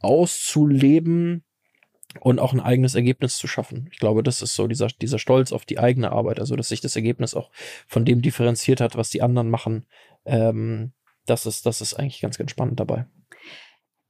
[0.00, 1.42] auszuleben,
[2.20, 3.88] und auch ein eigenes Ergebnis zu schaffen.
[3.92, 6.80] Ich glaube, das ist so dieser, dieser Stolz auf die eigene Arbeit, also dass sich
[6.80, 7.50] das Ergebnis auch
[7.86, 9.86] von dem differenziert hat, was die anderen machen.
[10.24, 10.92] Ähm,
[11.26, 13.06] das ist, das ist eigentlich ganz, ganz spannend dabei.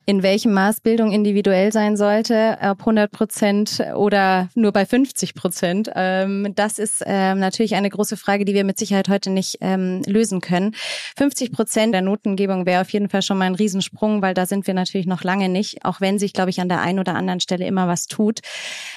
[0.06, 5.90] In welchem Maß Bildung individuell sein sollte, ob 100 Prozent oder nur bei 50 Prozent.
[5.94, 10.02] Ähm, das ist ähm, natürlich eine große Frage, die wir mit Sicherheit heute nicht ähm,
[10.06, 10.74] lösen können.
[11.16, 14.66] 50 Prozent der Notengebung wäre auf jeden Fall schon mal ein Riesensprung, weil da sind
[14.66, 17.40] wir natürlich noch lange nicht, auch wenn sich, glaube ich, an der einen oder anderen
[17.40, 18.40] Stelle immer was tut.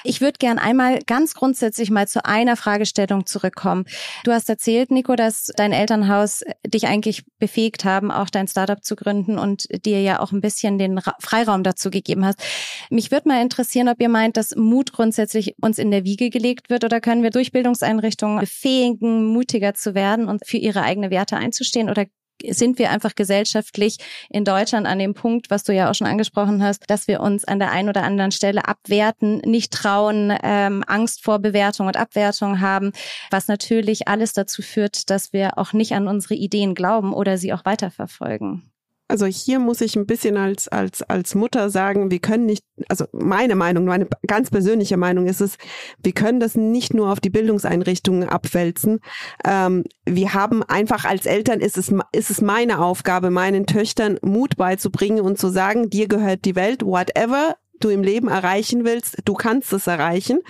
[0.04, 3.86] Ich würde gern einmal ganz grundsätzlich mal zu einer Fragestellung zurückkommen.
[4.24, 8.94] Du hast erzählt, Nico, dass dein Elternhaus dich eigentlich befähigt haben, auch dein Startup zu
[8.94, 12.40] gründen und dir ja auch ein bisschen den Freiraum dazu gegeben hast.
[12.90, 16.70] Mich würde mal interessieren, ob ihr meint, dass Mut grundsätzlich uns in der Wiege gelegt
[16.70, 21.36] wird oder können wir durch Bildungseinrichtungen befähigen, mutiger zu werden und für ihre eigene Werte
[21.36, 22.06] einzustehen oder
[22.46, 23.98] sind wir einfach gesellschaftlich
[24.30, 27.44] in Deutschland an dem Punkt, was du ja auch schon angesprochen hast, dass wir uns
[27.44, 32.60] an der einen oder anderen Stelle abwerten, nicht trauen, ähm, Angst vor Bewertung und Abwertung
[32.60, 32.92] haben,
[33.30, 37.52] was natürlich alles dazu führt, dass wir auch nicht an unsere Ideen glauben oder sie
[37.52, 38.70] auch weiterverfolgen.
[39.08, 43.06] Also hier muss ich ein bisschen als, als, als Mutter sagen, wir können nicht, also
[43.12, 45.56] meine Meinung, meine ganz persönliche Meinung ist es,
[46.02, 49.00] wir können das nicht nur auf die Bildungseinrichtungen abwälzen.
[49.44, 54.56] Ähm, wir haben einfach als Eltern ist es, ist es meine Aufgabe, meinen Töchtern Mut
[54.56, 59.34] beizubringen und zu sagen, dir gehört die Welt, whatever du im Leben erreichen willst, du
[59.34, 60.40] kannst es erreichen.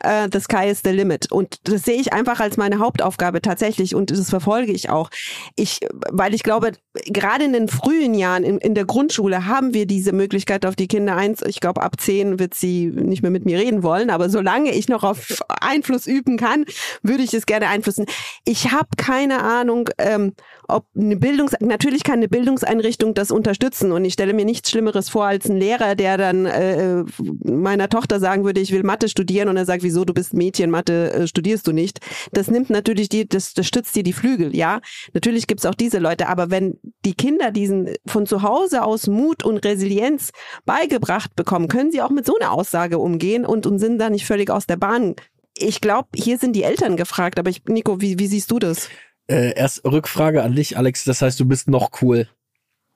[0.00, 1.30] Äh, the sky is the limit.
[1.30, 5.10] Und das sehe ich einfach als meine Hauptaufgabe tatsächlich und das verfolge ich auch.
[5.56, 6.72] Ich, weil ich glaube,
[7.04, 10.88] gerade in den frühen Jahren in, in der Grundschule haben wir diese Möglichkeit auf die
[10.88, 11.42] Kinder eins.
[11.42, 14.88] Ich glaube, ab zehn wird sie nicht mehr mit mir reden wollen, aber solange ich
[14.88, 16.64] noch auf Einfluss üben kann,
[17.02, 18.06] würde ich es gerne einflussen.
[18.44, 20.32] Ich habe keine Ahnung, ähm,
[20.68, 25.08] ob eine Bildungs natürlich kann eine Bildungseinrichtung das unterstützen und ich stelle mir nichts Schlimmeres
[25.08, 27.04] vor als ein Lehrer, der dann äh,
[27.44, 30.70] meiner Tochter sagen würde, ich will Mathe studieren und er sagt, wieso du bist Mädchen,
[30.70, 32.00] Mathe äh, studierst du nicht.
[32.32, 34.80] Das nimmt natürlich die, das, das stützt dir die Flügel, ja.
[35.12, 39.44] Natürlich gibt's auch diese Leute, aber wenn die Kinder diesen von zu Hause aus Mut
[39.44, 40.30] und Resilienz
[40.64, 44.26] beigebracht bekommen, können sie auch mit so einer Aussage umgehen und, und sind da nicht
[44.26, 45.16] völlig aus der Bahn
[45.58, 48.88] ich glaube, hier sind die Eltern gefragt, aber ich, Nico, wie, wie siehst du das?
[49.26, 51.04] Äh, erst Rückfrage an dich, Alex.
[51.04, 52.28] Das heißt, du bist noch cool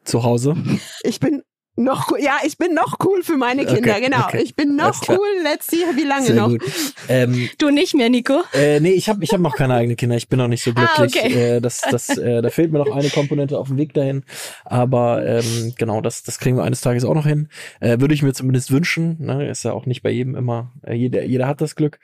[0.04, 0.56] zu Hause?
[1.02, 1.42] Ich bin
[1.80, 4.24] noch ja, ich bin noch cool für meine Kinder, okay, genau.
[4.24, 4.42] Okay.
[4.42, 5.28] Ich bin noch cool.
[5.42, 6.52] Let's see, wie lange Sehr noch?
[7.08, 8.42] Ähm, du nicht mehr, Nico?
[8.52, 10.16] Äh, nee, ich habe ich hab noch keine eigenen Kinder.
[10.16, 11.22] Ich bin noch nicht so ah, glücklich.
[11.22, 11.56] Ah, okay.
[11.56, 14.24] äh, das, das, äh, da fehlt mir noch eine Komponente auf dem Weg dahin.
[14.64, 17.48] Aber ähm, genau, das, das kriegen wir eines Tages auch noch hin.
[17.80, 19.16] Äh, Würde ich mir zumindest wünschen.
[19.20, 19.48] Ne?
[19.48, 20.72] Ist ja auch nicht bei jedem immer.
[20.82, 21.98] Äh, jeder, jeder hat das Glück.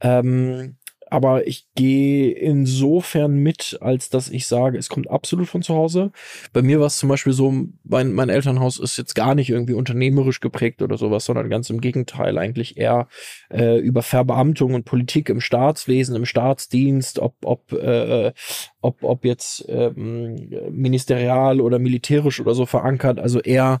[0.00, 0.76] Ähm,
[1.10, 6.12] aber ich gehe insofern mit, als dass ich sage, es kommt absolut von zu Hause.
[6.52, 7.52] Bei mir war es zum Beispiel so,
[7.84, 11.80] mein, mein Elternhaus ist jetzt gar nicht irgendwie unternehmerisch geprägt oder sowas, sondern ganz im
[11.80, 13.08] Gegenteil, eigentlich eher
[13.50, 18.32] äh, über Verbeamtung und Politik im Staatswesen, im Staatsdienst, ob, ob, äh,
[18.80, 23.80] ob, ob jetzt ähm, ministerial oder militärisch oder so verankert, also eher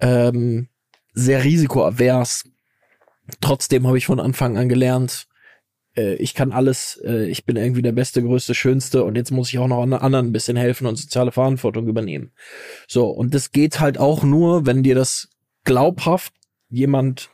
[0.00, 0.68] ähm,
[1.12, 2.48] sehr risikoavers.
[3.40, 5.26] Trotzdem habe ich von Anfang an gelernt,
[5.96, 9.48] äh, ich kann alles, äh, ich bin irgendwie der Beste, Größte, Schönste und jetzt muss
[9.48, 12.32] ich auch noch anderen ein bisschen helfen und soziale Verantwortung übernehmen.
[12.88, 15.28] So, und das geht halt auch nur, wenn dir das
[15.64, 16.32] glaubhaft
[16.68, 17.30] jemand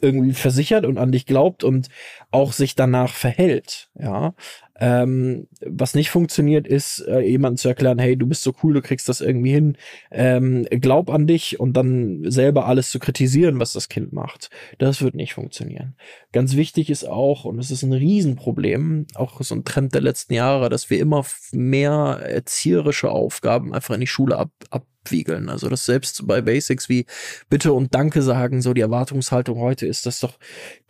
[0.00, 1.88] irgendwie versichert und an dich glaubt und
[2.30, 4.34] auch sich danach verhält, ja.
[4.80, 8.80] Ähm, was nicht funktioniert, ist, äh, jemandem zu erklären, hey, du bist so cool, du
[8.80, 9.76] kriegst das irgendwie hin,
[10.10, 14.50] ähm, glaub an dich und dann selber alles zu kritisieren, was das Kind macht.
[14.78, 15.96] Das wird nicht funktionieren.
[16.32, 20.34] Ganz wichtig ist auch, und es ist ein Riesenproblem, auch so ein Trend der letzten
[20.34, 25.48] Jahre, dass wir immer mehr erzieherische Aufgaben einfach in die Schule ab, ab abwiegeln.
[25.48, 27.06] Also das selbst bei Basics wie
[27.48, 30.38] Bitte und Danke sagen, so die Erwartungshaltung heute ist, dass doch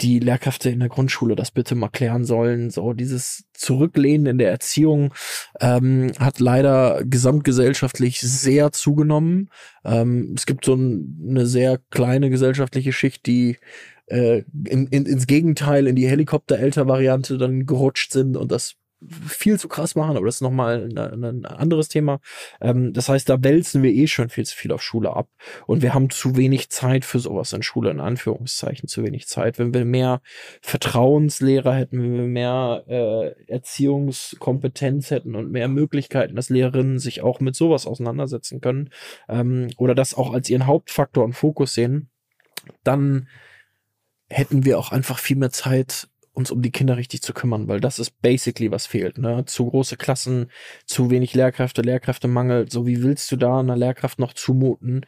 [0.01, 2.71] die Lehrkräfte in der Grundschule das bitte mal klären sollen.
[2.71, 5.15] So dieses Zurücklehnen in der Erziehung
[5.61, 9.51] ähm, hat leider gesamtgesellschaftlich sehr zugenommen.
[9.85, 13.57] Ähm, es gibt so ein, eine sehr kleine gesellschaftliche Schicht, die
[14.07, 18.77] äh, in, in, ins Gegenteil in die Helikopter-Älter-Variante dann gerutscht sind und das
[19.09, 22.21] viel zu krass machen, aber das ist nochmal ein, anderes Thema.
[22.61, 25.29] Ähm, das heißt, da wälzen wir eh schon viel zu viel auf Schule ab.
[25.67, 29.59] Und wir haben zu wenig Zeit für sowas in Schule, in Anführungszeichen, zu wenig Zeit.
[29.59, 30.21] Wenn wir mehr
[30.61, 37.41] Vertrauenslehrer hätten, wenn wir mehr äh, Erziehungskompetenz hätten und mehr Möglichkeiten, dass Lehrerinnen sich auch
[37.41, 38.91] mit sowas auseinandersetzen können
[39.29, 42.11] ähm, oder das auch als ihren Hauptfaktor und Fokus sehen,
[42.85, 43.29] dann
[44.29, 47.81] hätten wir auch einfach viel mehr Zeit, uns um die Kinder richtig zu kümmern, weil
[47.81, 49.19] das ist basically was fehlt.
[49.19, 49.45] Ne?
[49.47, 50.51] Zu große Klassen,
[50.87, 52.71] zu wenig Lehrkräfte, Lehrkräftemangel.
[52.71, 55.07] So wie willst du da einer Lehrkraft noch zumuten,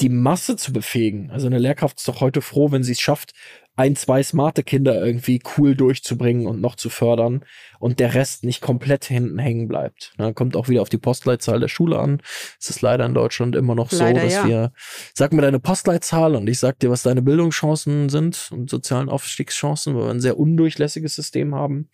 [0.00, 1.30] die Masse zu befähigen?
[1.30, 3.32] Also eine Lehrkraft ist doch heute froh, wenn sie es schafft,
[3.80, 7.46] ein, zwei smarte Kinder irgendwie cool durchzubringen und noch zu fördern
[7.78, 10.12] und der Rest nicht komplett hinten hängen bleibt.
[10.18, 12.20] Ne, kommt auch wieder auf die Postleitzahl der Schule an.
[12.60, 14.46] Es ist leider in Deutschland immer noch leider, so, dass ja.
[14.46, 14.72] wir,
[15.14, 19.96] sag mir deine Postleitzahl und ich sag dir, was deine Bildungschancen sind und sozialen Aufstiegschancen,
[19.96, 21.88] weil wir ein sehr undurchlässiges System haben.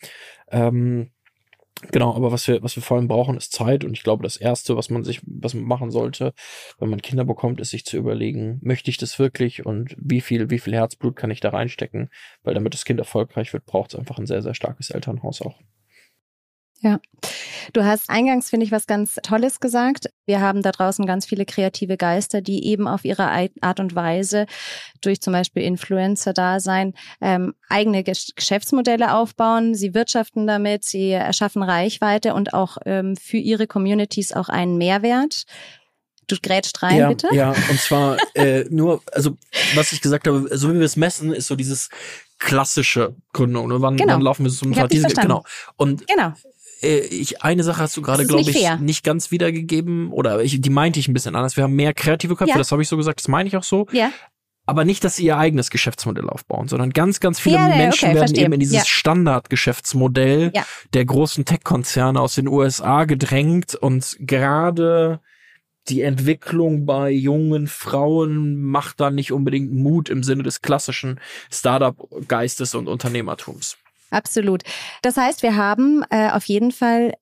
[0.50, 1.12] Ähm,
[1.92, 3.84] Genau, aber was wir, was wir vor allem brauchen, ist Zeit.
[3.84, 6.32] Und ich glaube, das Erste, was man sich, was man machen sollte,
[6.78, 10.48] wenn man Kinder bekommt, ist sich zu überlegen, möchte ich das wirklich und wie viel,
[10.48, 12.08] wie viel Herzblut kann ich da reinstecken?
[12.42, 15.60] Weil damit das Kind erfolgreich wird, braucht es einfach ein sehr, sehr starkes Elternhaus auch.
[16.80, 17.00] Ja.
[17.72, 20.10] Du hast eingangs, finde ich, was ganz Tolles gesagt.
[20.26, 23.28] Wir haben da draußen ganz viele kreative Geister, die eben auf ihre
[23.60, 24.46] Art und Weise
[25.00, 29.74] durch zum Beispiel Influencer-Dasein ähm, eigene Geschäftsmodelle aufbauen.
[29.74, 35.44] Sie wirtschaften damit, sie erschaffen Reichweite und auch ähm, für ihre Communities auch einen Mehrwert.
[36.28, 37.28] Du grätscht rein, ja, bitte.
[37.32, 39.36] Ja, und zwar äh, nur, also
[39.74, 41.88] was ich gesagt habe, so wie wir es messen, ist so dieses
[42.38, 43.68] klassische Gründung.
[43.68, 43.80] Ne?
[43.80, 44.14] Wann, genau.
[44.14, 44.90] wann laufen wir zum Tag?
[44.90, 45.44] Genau.
[45.76, 46.32] Und genau
[46.82, 48.76] äh, ich, eine Sache hast du gerade, glaube ich, fair.
[48.76, 51.56] nicht ganz wiedergegeben oder ich, die meinte ich ein bisschen anders.
[51.56, 52.58] Wir haben mehr kreative Köpfe, ja.
[52.58, 53.86] das habe ich so gesagt, das meine ich auch so.
[53.92, 54.10] Ja.
[54.68, 58.14] Aber nicht, dass sie ihr eigenes Geschäftsmodell aufbauen, sondern ganz, ganz viele ja, Menschen okay,
[58.14, 58.44] werden verstehe.
[58.44, 58.84] eben in dieses ja.
[58.84, 60.52] Standardgeschäftsmodell
[60.92, 65.20] der großen Tech-Konzerne aus den USA gedrängt und gerade
[65.88, 72.74] die Entwicklung bei jungen Frauen macht da nicht unbedingt Mut im Sinne des klassischen Startup-Geistes
[72.74, 73.76] und Unternehmertums.
[74.10, 74.62] Absolut.
[75.02, 77.14] Das heißt, wir haben äh, auf jeden Fall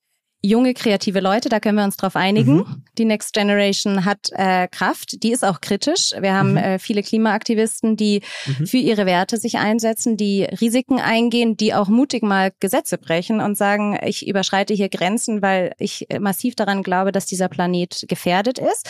[0.44, 2.56] junge, kreative Leute, da können wir uns drauf einigen.
[2.56, 2.82] Mhm.
[2.98, 6.12] Die Next Generation hat äh, Kraft, die ist auch kritisch.
[6.18, 6.56] Wir haben mhm.
[6.58, 8.66] äh, viele Klimaaktivisten, die mhm.
[8.66, 13.56] für ihre Werte sich einsetzen, die Risiken eingehen, die auch mutig mal Gesetze brechen und
[13.56, 18.88] sagen, ich überschreite hier Grenzen, weil ich massiv daran glaube, dass dieser Planet gefährdet ist.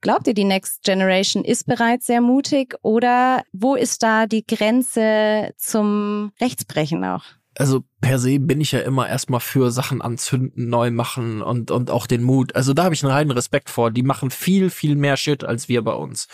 [0.00, 5.52] Glaubt ihr, die Next Generation ist bereits sehr mutig oder wo ist da die Grenze
[5.56, 7.24] zum Rechtsbrechen auch?
[7.58, 11.90] Also per se bin ich ja immer erstmal für Sachen anzünden, neu machen und, und
[11.90, 12.54] auch den Mut.
[12.54, 13.90] Also da habe ich einen reinen Respekt vor.
[13.90, 16.28] Die machen viel, viel mehr Shit als wir bei uns.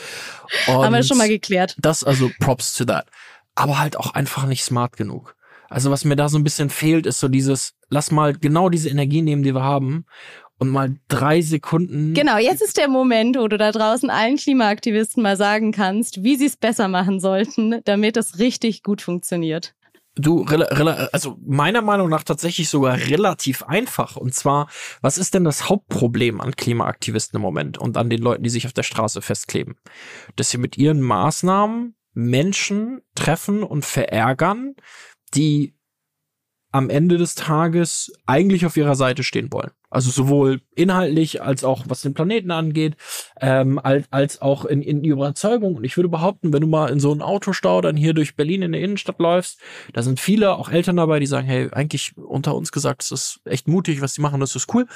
[0.66, 1.76] Und Haben wir schon mal geklärt.
[1.78, 3.06] Das also Props to that.
[3.54, 5.34] Aber halt auch einfach nicht smart genug.
[5.70, 8.90] Also was mir da so ein bisschen fehlt, ist so dieses, lass mal genau diese
[8.90, 10.04] Energie nehmen, die wir haben
[10.58, 12.12] und mal drei Sekunden.
[12.12, 16.36] Genau, jetzt ist der Moment, wo du da draußen allen Klimaaktivisten mal sagen kannst, wie
[16.36, 19.74] sie es besser machen sollten, damit es richtig gut funktioniert.
[20.16, 24.16] Du, also meiner Meinung nach tatsächlich sogar relativ einfach.
[24.16, 24.68] Und zwar,
[25.00, 28.66] was ist denn das Hauptproblem an Klimaaktivisten im Moment und an den Leuten, die sich
[28.66, 29.76] auf der Straße festkleben?
[30.36, 34.76] Dass sie mit ihren Maßnahmen Menschen treffen und verärgern,
[35.34, 35.76] die
[36.70, 39.72] am Ende des Tages eigentlich auf ihrer Seite stehen wollen.
[39.94, 42.96] Also sowohl inhaltlich als auch was den Planeten angeht,
[43.40, 45.76] ähm, als, als auch in, in Überzeugung.
[45.76, 48.62] Und ich würde behaupten, wenn du mal in so einen Autostau dann hier durch Berlin
[48.62, 49.60] in der Innenstadt läufst,
[49.92, 53.40] da sind viele, auch Eltern dabei, die sagen, hey, eigentlich unter uns gesagt, es ist
[53.44, 54.86] echt mutig, was die machen, das ist cool.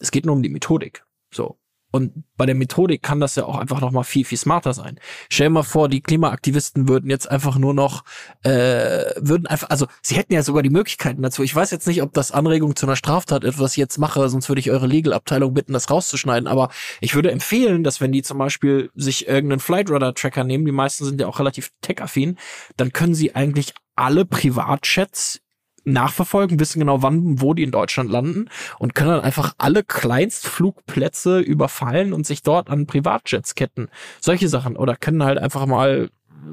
[0.00, 1.04] Es geht nur um die Methodik.
[1.30, 1.58] So.
[1.92, 4.98] Und bei der Methodik kann das ja auch einfach noch mal viel, viel smarter sein.
[5.30, 8.04] Stell dir mal vor, die Klimaaktivisten würden jetzt einfach nur noch,
[8.42, 11.42] äh, würden einfach, also sie hätten ja sogar die Möglichkeiten dazu.
[11.42, 14.28] Ich weiß jetzt nicht, ob das Anregung zu einer Straftat ist, was ich jetzt mache,
[14.28, 16.48] sonst würde ich eure Legal-Abteilung bitten, das rauszuschneiden.
[16.48, 16.70] Aber
[17.00, 21.20] ich würde empfehlen, dass wenn die zum Beispiel sich irgendeinen Flightradar-Tracker nehmen, die meisten sind
[21.20, 22.36] ja auch relativ tech-affin,
[22.76, 25.40] dann können sie eigentlich alle Privatchats
[25.86, 31.40] nachverfolgen, wissen genau wann, wo die in Deutschland landen und können dann einfach alle Kleinstflugplätze
[31.40, 33.88] überfallen und sich dort an Privatjets ketten.
[34.20, 34.76] Solche Sachen.
[34.76, 36.10] Oder können halt einfach mal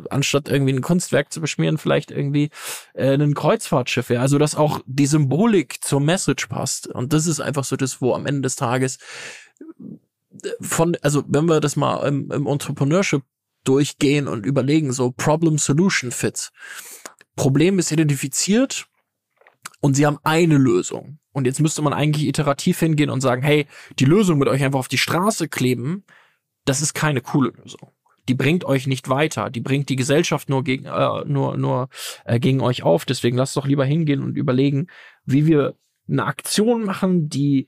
[0.09, 2.49] anstatt irgendwie ein Kunstwerk zu beschmieren, vielleicht irgendwie
[2.93, 4.21] äh, ein Kreuzfahrtschiff wäre.
[4.21, 6.87] Also dass auch die Symbolik zur Message passt.
[6.87, 8.99] Und das ist einfach so das, wo am Ende des Tages
[10.61, 13.23] von, also wenn wir das mal im, im Entrepreneurship
[13.63, 16.51] durchgehen und überlegen, so Problem-Solution-Fit.
[17.35, 18.87] Problem ist identifiziert,
[19.83, 21.19] und sie haben eine Lösung.
[21.33, 23.67] Und jetzt müsste man eigentlich iterativ hingehen und sagen, hey,
[23.99, 26.05] die Lösung mit euch einfach auf die Straße kleben,
[26.63, 27.91] das ist keine coole Lösung.
[28.29, 31.89] Die bringt euch nicht weiter, die bringt die Gesellschaft nur gegen äh, nur nur
[32.23, 33.03] äh, gegen euch auf.
[33.03, 34.87] Deswegen lasst doch lieber hingehen und überlegen,
[35.25, 35.75] wie wir
[36.07, 37.67] eine Aktion machen, die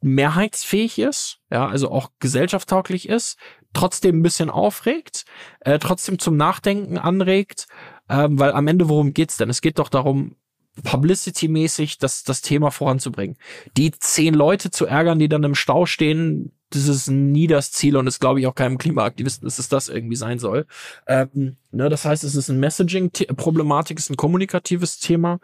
[0.00, 3.38] mehrheitsfähig ist, ja, also auch gesellschaftstauglich ist,
[3.74, 5.26] trotzdem ein bisschen aufregt,
[5.60, 7.66] äh, trotzdem zum Nachdenken anregt,
[8.08, 9.50] ähm, weil am Ende worum geht's denn?
[9.50, 10.36] Es geht doch darum,
[10.82, 13.36] Publicity-mäßig das, das Thema voranzubringen.
[13.76, 17.96] Die zehn Leute zu ärgern, die dann im Stau stehen, das ist nie das Ziel
[17.96, 20.66] und ist, glaube ich, auch keinem Klimaaktivisten, dass es das irgendwie sein soll.
[21.08, 25.40] Ähm, ne, das heißt, es ist ein Messaging-Problematik, ist ein kommunikatives Thema.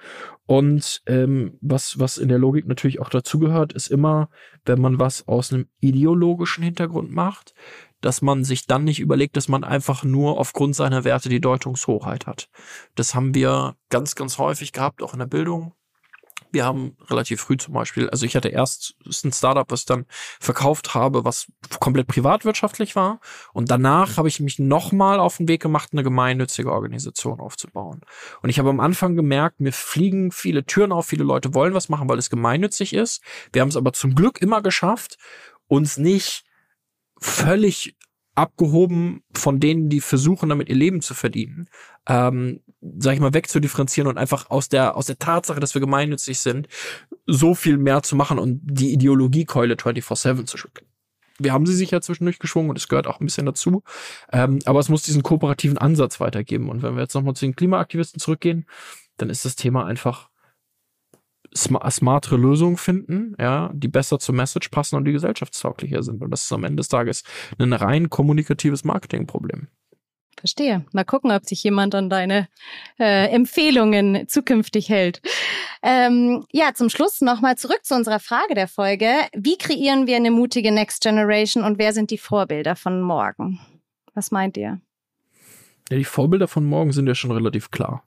[0.46, 4.30] Und ähm, was, was in der Logik natürlich auch dazugehört, ist immer,
[4.64, 7.54] wenn man was aus einem ideologischen Hintergrund macht,
[8.00, 12.26] dass man sich dann nicht überlegt, dass man einfach nur aufgrund seiner Werte die Deutungshoheit
[12.26, 12.48] hat.
[12.94, 15.72] Das haben wir ganz, ganz häufig gehabt, auch in der Bildung.
[16.52, 20.06] Wir haben relativ früh zum Beispiel, also ich hatte erst ein Startup, was dann
[20.40, 23.20] verkauft habe, was komplett privatwirtschaftlich war.
[23.52, 28.00] Und danach habe ich mich nochmal auf den Weg gemacht, eine gemeinnützige Organisation aufzubauen.
[28.42, 31.88] Und ich habe am Anfang gemerkt, mir fliegen viele Türen auf, viele Leute wollen was
[31.88, 33.22] machen, weil es gemeinnützig ist.
[33.52, 35.18] Wir haben es aber zum Glück immer geschafft,
[35.68, 36.45] uns nicht
[37.18, 37.96] völlig
[38.36, 41.68] abgehoben von denen, die versuchen, damit ihr Leben zu verdienen,
[42.06, 42.60] ähm,
[42.98, 46.68] sag ich mal, wegzudifferenzieren und einfach aus der, aus der Tatsache, dass wir gemeinnützig sind,
[47.26, 50.86] so viel mehr zu machen und die Ideologiekeule 24-7 zu schütteln.
[51.38, 53.82] Wir haben sie sich ja zwischendurch geschwungen und es gehört auch ein bisschen dazu.
[54.32, 56.70] Ähm, aber es muss diesen kooperativen Ansatz weitergeben.
[56.70, 58.66] Und wenn wir jetzt nochmal zu den Klimaaktivisten zurückgehen,
[59.18, 60.30] dann ist das Thema einfach
[61.56, 66.22] smartere Lösungen finden, ja, die besser zur Message passen und die gesellschaftstauglicher sind.
[66.22, 67.24] Und das ist am Ende des Tages
[67.58, 69.68] ein rein kommunikatives Marketingproblem.
[70.38, 70.84] Verstehe.
[70.92, 72.48] Mal gucken, ob sich jemand an deine
[72.98, 75.22] äh, Empfehlungen zukünftig hält.
[75.82, 79.08] Ähm, ja, zum Schluss nochmal zurück zu unserer Frage der Folge.
[79.32, 83.60] Wie kreieren wir eine mutige Next Generation und wer sind die Vorbilder von morgen?
[84.14, 84.80] Was meint ihr?
[85.90, 88.04] Ja, die Vorbilder von morgen sind ja schon relativ klar.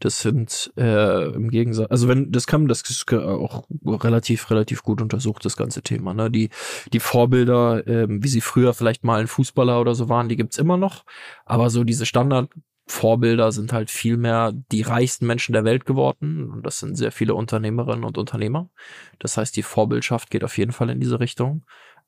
[0.00, 5.00] Das sind äh, im Gegensatz, also wenn das kann, das ist auch relativ relativ gut
[5.00, 6.14] untersucht das ganze Thema.
[6.14, 6.30] Ne?
[6.30, 6.50] Die
[6.92, 10.58] die Vorbilder, äh, wie sie früher vielleicht mal ein Fußballer oder so waren, die gibt's
[10.58, 11.04] immer noch,
[11.44, 12.50] aber so diese Standard
[12.86, 16.50] Vorbilder sind halt viel mehr die reichsten Menschen der Welt geworden.
[16.50, 18.68] Und das sind sehr viele Unternehmerinnen und Unternehmer.
[19.18, 21.64] Das heißt, die Vorbildschaft geht auf jeden Fall in diese Richtung.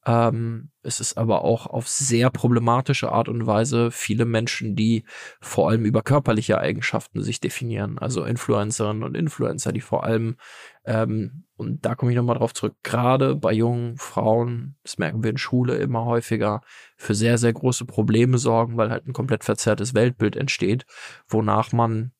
[0.07, 5.05] Ähm, es ist aber auch auf sehr problematische Art und Weise viele Menschen, die
[5.41, 7.99] vor allem über körperliche Eigenschaften sich definieren.
[7.99, 10.37] Also Influencerinnen und Influencer, die vor allem,
[10.85, 15.31] ähm, und da komme ich nochmal drauf zurück, gerade bei jungen Frauen, das merken wir
[15.31, 16.61] in Schule immer häufiger,
[16.97, 20.87] für sehr, sehr große Probleme sorgen, weil halt ein komplett verzerrtes Weltbild entsteht,
[21.27, 22.13] wonach man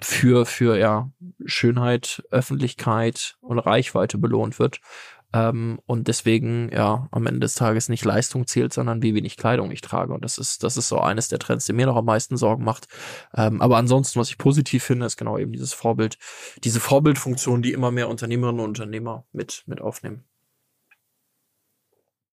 [0.00, 1.10] für, für ja,
[1.44, 4.80] Schönheit, Öffentlichkeit und Reichweite belohnt wird.
[5.34, 9.72] Ähm, und deswegen, ja, am Ende des Tages nicht Leistung zählt, sondern wie wenig Kleidung
[9.72, 10.14] ich trage.
[10.14, 12.62] Und das ist, das ist so eines der Trends, die mir noch am meisten Sorgen
[12.62, 12.86] macht.
[13.36, 16.18] Ähm, aber ansonsten, was ich positiv finde, ist genau eben dieses Vorbild,
[16.62, 20.24] diese Vorbildfunktion, die immer mehr Unternehmerinnen und Unternehmer mit, mit aufnehmen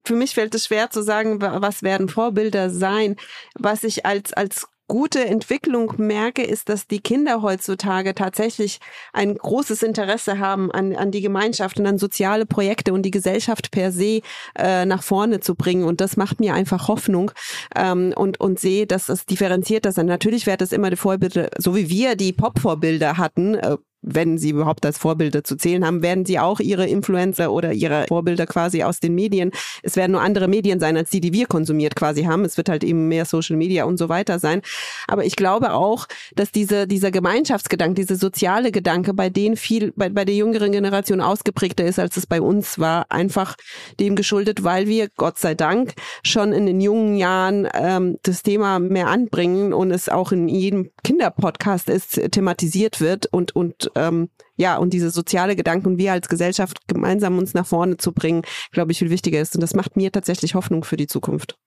[0.03, 3.17] für mich fällt es schwer zu sagen, was werden Vorbilder sein.
[3.53, 8.79] Was ich als, als gute Entwicklung merke, ist, dass die Kinder heutzutage tatsächlich
[9.13, 13.71] ein großes Interesse haben an, an die Gemeinschaft und an soziale Projekte und die Gesellschaft
[13.71, 14.19] per se
[14.53, 15.85] äh, nach vorne zu bringen.
[15.85, 17.31] Und das macht mir einfach Hoffnung
[17.73, 19.97] ähm, und, und sehe, dass es differenziert ist.
[19.97, 24.37] Und natürlich wird es immer die Vorbilder, so wie wir die Pop-Vorbilder hatten, äh, wenn
[24.37, 28.47] sie überhaupt als Vorbilder zu zählen haben, werden sie auch ihre Influencer oder ihre Vorbilder
[28.47, 29.51] quasi aus den Medien.
[29.83, 32.43] Es werden nur andere Medien sein, als die, die wir konsumiert quasi haben.
[32.43, 34.61] Es wird halt eben mehr Social Media und so weiter sein.
[35.07, 40.09] Aber ich glaube auch, dass diese, dieser Gemeinschaftsgedanke, diese soziale Gedanke bei denen viel, bei,
[40.09, 43.05] bei der jüngeren Generation ausgeprägter ist, als es bei uns war.
[43.09, 43.55] Einfach
[43.99, 45.93] dem geschuldet, weil wir, Gott sei Dank,
[46.23, 50.89] schon in den jungen Jahren ähm, das Thema mehr anbringen und es auch in jedem
[51.03, 56.87] Kinderpodcast ist, thematisiert wird und, und ähm, ja, und diese soziale Gedanken wir als Gesellschaft
[56.87, 59.55] gemeinsam uns nach vorne zu bringen, glaube ich, viel wichtiger ist.
[59.55, 61.57] Und das macht mir tatsächlich Hoffnung für die Zukunft.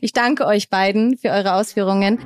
[0.00, 2.18] Ich danke euch beiden für eure Ausführungen.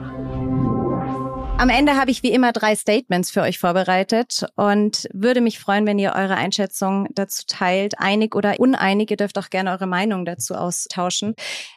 [1.60, 5.86] Am Ende habe ich wie immer drei Statements für euch vorbereitet und würde mich freuen,
[5.86, 7.98] wenn ihr eure Einschätzung dazu teilt.
[7.98, 11.34] Einig oder uneinig, ihr dürft auch gerne eure Meinung dazu austauschen.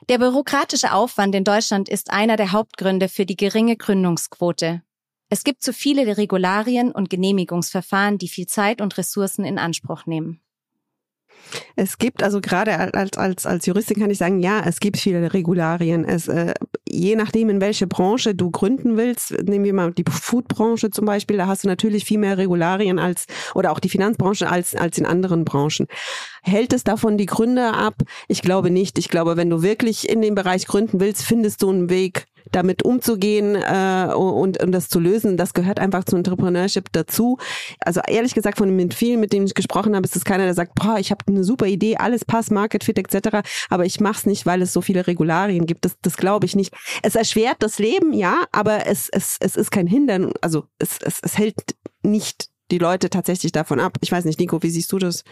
[0.07, 4.83] Der bürokratische Aufwand in Deutschland ist einer der Hauptgründe für die geringe Gründungsquote.
[5.33, 10.41] Es gibt zu viele Regularien und Genehmigungsverfahren, die viel Zeit und Ressourcen in Anspruch nehmen.
[11.77, 15.33] Es gibt also gerade als, als, als Juristin kann ich sagen, ja, es gibt viele
[15.33, 16.03] Regularien.
[16.03, 16.53] Es, äh,
[16.87, 21.37] je nachdem, in welche Branche du gründen willst, nehmen wir mal die Foodbranche zum Beispiel,
[21.37, 23.25] da hast du natürlich viel mehr Regularien als,
[23.55, 25.87] oder auch die Finanzbranche als, als in anderen Branchen.
[26.43, 27.95] Hält es davon die Gründer ab?
[28.27, 28.99] Ich glaube nicht.
[28.99, 32.83] Ich glaube, wenn du wirklich in dem Bereich gründen willst, findest du einen Weg, damit
[32.83, 37.37] umzugehen äh, und, und das zu lösen, das gehört einfach zu Entrepreneurship dazu.
[37.79, 40.53] Also ehrlich gesagt, von mit vielen, mit denen ich gesprochen habe, ist es keiner, der
[40.53, 43.39] sagt, boah, ich habe eine super Idee, alles passt, Market Fit etc.,
[43.69, 45.85] aber ich mache es nicht, weil es so viele Regularien gibt.
[45.85, 46.73] Das, das glaube ich nicht.
[47.03, 51.19] Es erschwert das Leben, ja, aber es, es, es ist kein Hindern, also es, es,
[51.21, 53.97] es hält nicht die Leute tatsächlich davon ab.
[54.01, 55.23] Ich weiß nicht, Nico, wie siehst du das?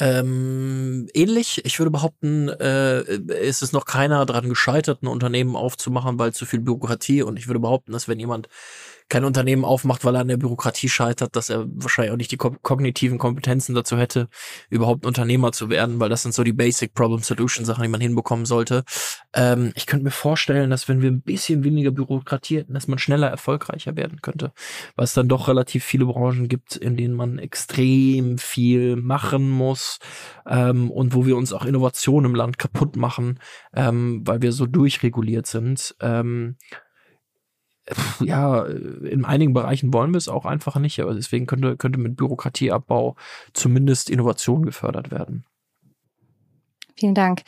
[0.00, 1.64] Ähm, ähnlich.
[1.64, 3.02] Ich würde behaupten, äh,
[3.40, 7.22] ist es noch keiner daran gescheitert, ein Unternehmen aufzumachen, weil zu viel Bürokratie.
[7.22, 8.48] Und ich würde behaupten, dass wenn jemand
[9.08, 12.36] kein Unternehmen aufmacht, weil er an der Bürokratie scheitert, dass er wahrscheinlich auch nicht die
[12.36, 14.28] kognitiven Kompetenzen dazu hätte,
[14.70, 18.00] überhaupt Unternehmer zu werden, weil das sind so die Basic Problem Solution Sachen, die man
[18.00, 18.84] hinbekommen sollte.
[19.34, 22.98] Ähm, ich könnte mir vorstellen, dass wenn wir ein bisschen weniger Bürokratie hätten, dass man
[22.98, 24.52] schneller erfolgreicher werden könnte,
[24.96, 29.98] weil es dann doch relativ viele Branchen gibt, in denen man extrem viel machen muss
[30.46, 33.38] ähm, und wo wir uns auch Innovationen im Land kaputt machen,
[33.74, 35.94] ähm, weil wir so durchreguliert sind.
[36.00, 36.56] Ähm,
[38.20, 42.16] ja, in einigen Bereichen wollen wir es auch einfach nicht, aber deswegen könnte, könnte mit
[42.16, 43.16] Bürokratieabbau
[43.52, 45.44] zumindest Innovation gefördert werden.
[46.96, 47.42] Vielen Dank.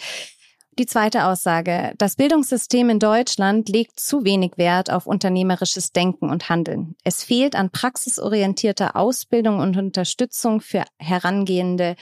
[0.79, 1.93] Die zweite Aussage.
[1.99, 6.95] Das Bildungssystem in Deutschland legt zu wenig Wert auf unternehmerisches Denken und Handeln.
[7.05, 11.97] Es fehlt an praxisorientierter Ausbildung und Unterstützung für herangehende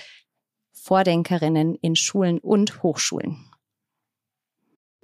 [0.73, 3.48] Vordenkerinnen in Schulen und Hochschulen.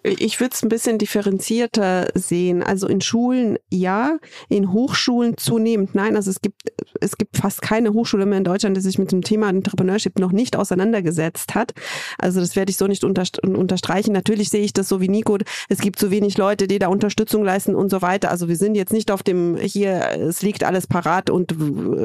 [0.07, 2.63] Ich würde es ein bisschen differenzierter sehen.
[2.63, 4.19] Also in Schulen ja,
[4.51, 6.15] in Hochschulen zunehmend nein.
[6.15, 6.61] Also es gibt,
[7.01, 10.33] es gibt fast keine Hochschule mehr in Deutschland, die sich mit dem Thema Entrepreneurship noch
[10.33, 11.73] nicht auseinandergesetzt hat.
[12.19, 14.13] Also das werde ich so nicht unterstreichen.
[14.13, 15.39] Natürlich sehe ich das so wie Nico.
[15.71, 18.31] Es gibt zu wenig Leute, die da Unterstützung leisten und so weiter.
[18.31, 21.57] Also wir sind jetzt nicht auf dem, hier, es liegt alles parat und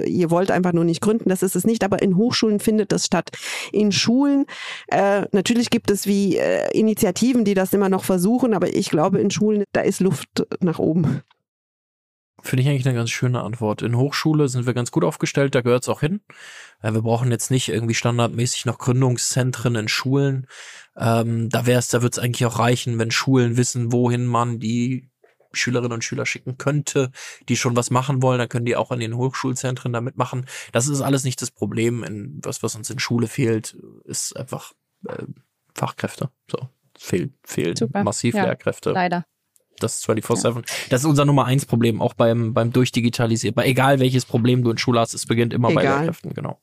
[0.06, 1.28] ihr wollt einfach nur nicht gründen.
[1.28, 1.84] Das ist es nicht.
[1.84, 3.30] Aber in Hochschulen findet das statt.
[3.74, 4.46] In Schulen,
[4.88, 9.20] äh, natürlich gibt es wie äh, Initiativen, die das immer noch versuchen, aber ich glaube,
[9.20, 11.22] in Schulen, da ist Luft nach oben.
[12.42, 13.82] Finde ich eigentlich eine ganz schöne Antwort.
[13.82, 16.22] In Hochschule sind wir ganz gut aufgestellt, da gehört es auch hin.
[16.82, 20.48] Äh, wir brauchen jetzt nicht irgendwie standardmäßig noch Gründungszentren in Schulen.
[20.96, 25.10] Ähm, da es, da wird es eigentlich auch reichen, wenn Schulen wissen, wohin man die
[25.52, 27.12] Schülerinnen und Schüler schicken könnte,
[27.48, 30.46] die schon was machen wollen, dann können die auch an den Hochschulzentren damit machen.
[30.72, 32.04] Das ist alles nicht das Problem.
[32.04, 33.76] In, was, was uns in Schule fehlt,
[34.06, 34.74] ist einfach
[35.08, 35.24] äh,
[35.74, 36.30] Fachkräfte.
[36.50, 36.70] So
[37.00, 38.04] fehlt, fehlen Super.
[38.04, 38.92] massiv ja, Lehrkräfte.
[38.92, 39.26] Leider.
[39.80, 40.56] Das ist 24-7.
[40.56, 40.62] Ja.
[40.90, 43.56] Das ist unser Nummer eins Problem, auch beim, beim Durchdigitalisieren.
[43.56, 45.84] Bei egal welches Problem du in Schule hast, es beginnt immer egal.
[45.84, 46.60] bei Lehrkräften, genau.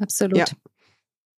[0.00, 0.38] Absolut.
[0.38, 0.46] Ja.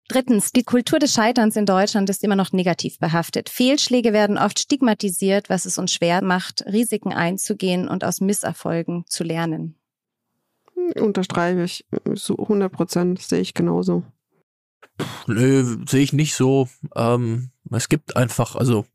[0.08, 3.50] Drittens, die Kultur des Scheiterns in Deutschland ist immer noch negativ behaftet.
[3.50, 9.24] Fehlschläge werden oft stigmatisiert, was es uns schwer macht, Risiken einzugehen und aus Misserfolgen zu
[9.24, 9.76] lernen.
[10.96, 14.04] Unterstreiche ich so 100 Prozent, sehe ich genauso.
[15.26, 16.70] Nö, sehe ich nicht so.
[16.96, 18.86] Ähm, es gibt einfach, also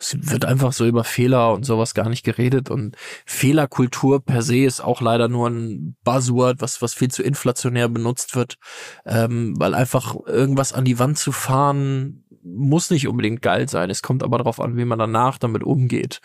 [0.00, 2.96] es wird einfach so über Fehler und sowas gar nicht geredet und
[3.26, 8.36] Fehlerkultur per se ist auch leider nur ein Buzzword, was was viel zu inflationär benutzt
[8.36, 8.58] wird,
[9.04, 13.90] ähm, weil einfach irgendwas an die Wand zu fahren muss nicht unbedingt geil sein.
[13.90, 16.20] Es kommt aber darauf an, wie man danach damit umgeht.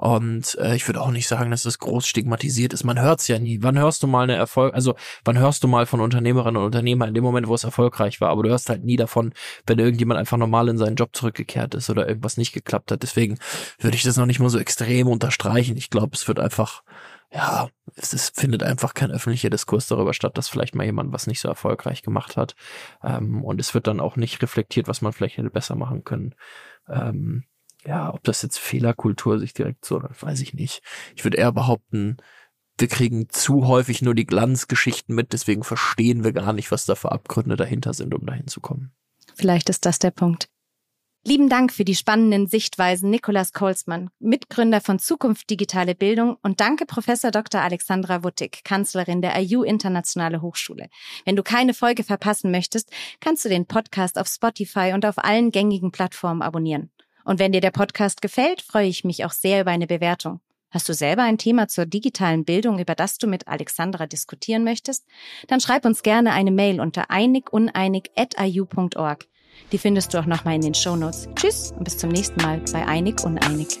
[0.00, 2.84] Und äh, ich würde auch nicht sagen, dass es groß stigmatisiert ist.
[2.84, 3.58] Man hört es ja nie.
[3.60, 4.94] Wann hörst du mal eine Erfolg, also
[5.26, 8.30] wann hörst du mal von Unternehmerinnen und Unternehmern in dem Moment, wo es erfolgreich war,
[8.30, 9.34] aber du hörst halt nie davon,
[9.66, 13.02] wenn irgendjemand einfach normal in seinen Job zurückgekehrt ist oder irgendwas nicht geklappt hat.
[13.02, 13.36] Deswegen
[13.78, 15.76] würde ich das noch nicht mal so extrem unterstreichen.
[15.76, 16.82] Ich glaube, es wird einfach
[17.30, 21.26] ja, es ist, findet einfach kein öffentlicher Diskurs darüber statt, dass vielleicht mal jemand was
[21.26, 22.56] nicht so erfolgreich gemacht hat.
[23.04, 26.34] Ähm, und es wird dann auch nicht reflektiert, was man vielleicht hätte besser machen können.
[26.88, 27.44] Ähm,
[27.84, 30.82] ja, ob das jetzt Fehlerkultur sich direkt so, weiß ich nicht.
[31.16, 32.18] Ich würde eher behaupten,
[32.78, 36.94] wir kriegen zu häufig nur die Glanzgeschichten mit, deswegen verstehen wir gar nicht, was da
[36.94, 38.92] für Abgründe dahinter sind, um dahin zu kommen.
[39.34, 40.48] Vielleicht ist das der Punkt.
[41.22, 46.86] Lieben Dank für die spannenden Sichtweisen, Nikolas Kolzmann, Mitgründer von Zukunft Digitale Bildung und danke
[46.86, 47.60] Professor Dr.
[47.60, 50.88] Alexandra Wuttig, Kanzlerin der IU Internationale Hochschule.
[51.26, 55.50] Wenn du keine Folge verpassen möchtest, kannst du den Podcast auf Spotify und auf allen
[55.50, 56.90] gängigen Plattformen abonnieren.
[57.24, 60.40] Und wenn dir der Podcast gefällt, freue ich mich auch sehr über eine Bewertung.
[60.70, 65.04] Hast du selber ein Thema zur digitalen Bildung, über das du mit Alexandra diskutieren möchtest?
[65.48, 69.26] Dann schreib uns gerne eine Mail unter einiguneinig.iu.org.
[69.72, 71.28] Die findest du auch nochmal in den Show Notes.
[71.34, 73.80] Tschüss und bis zum nächsten Mal bei Einig Uneinig.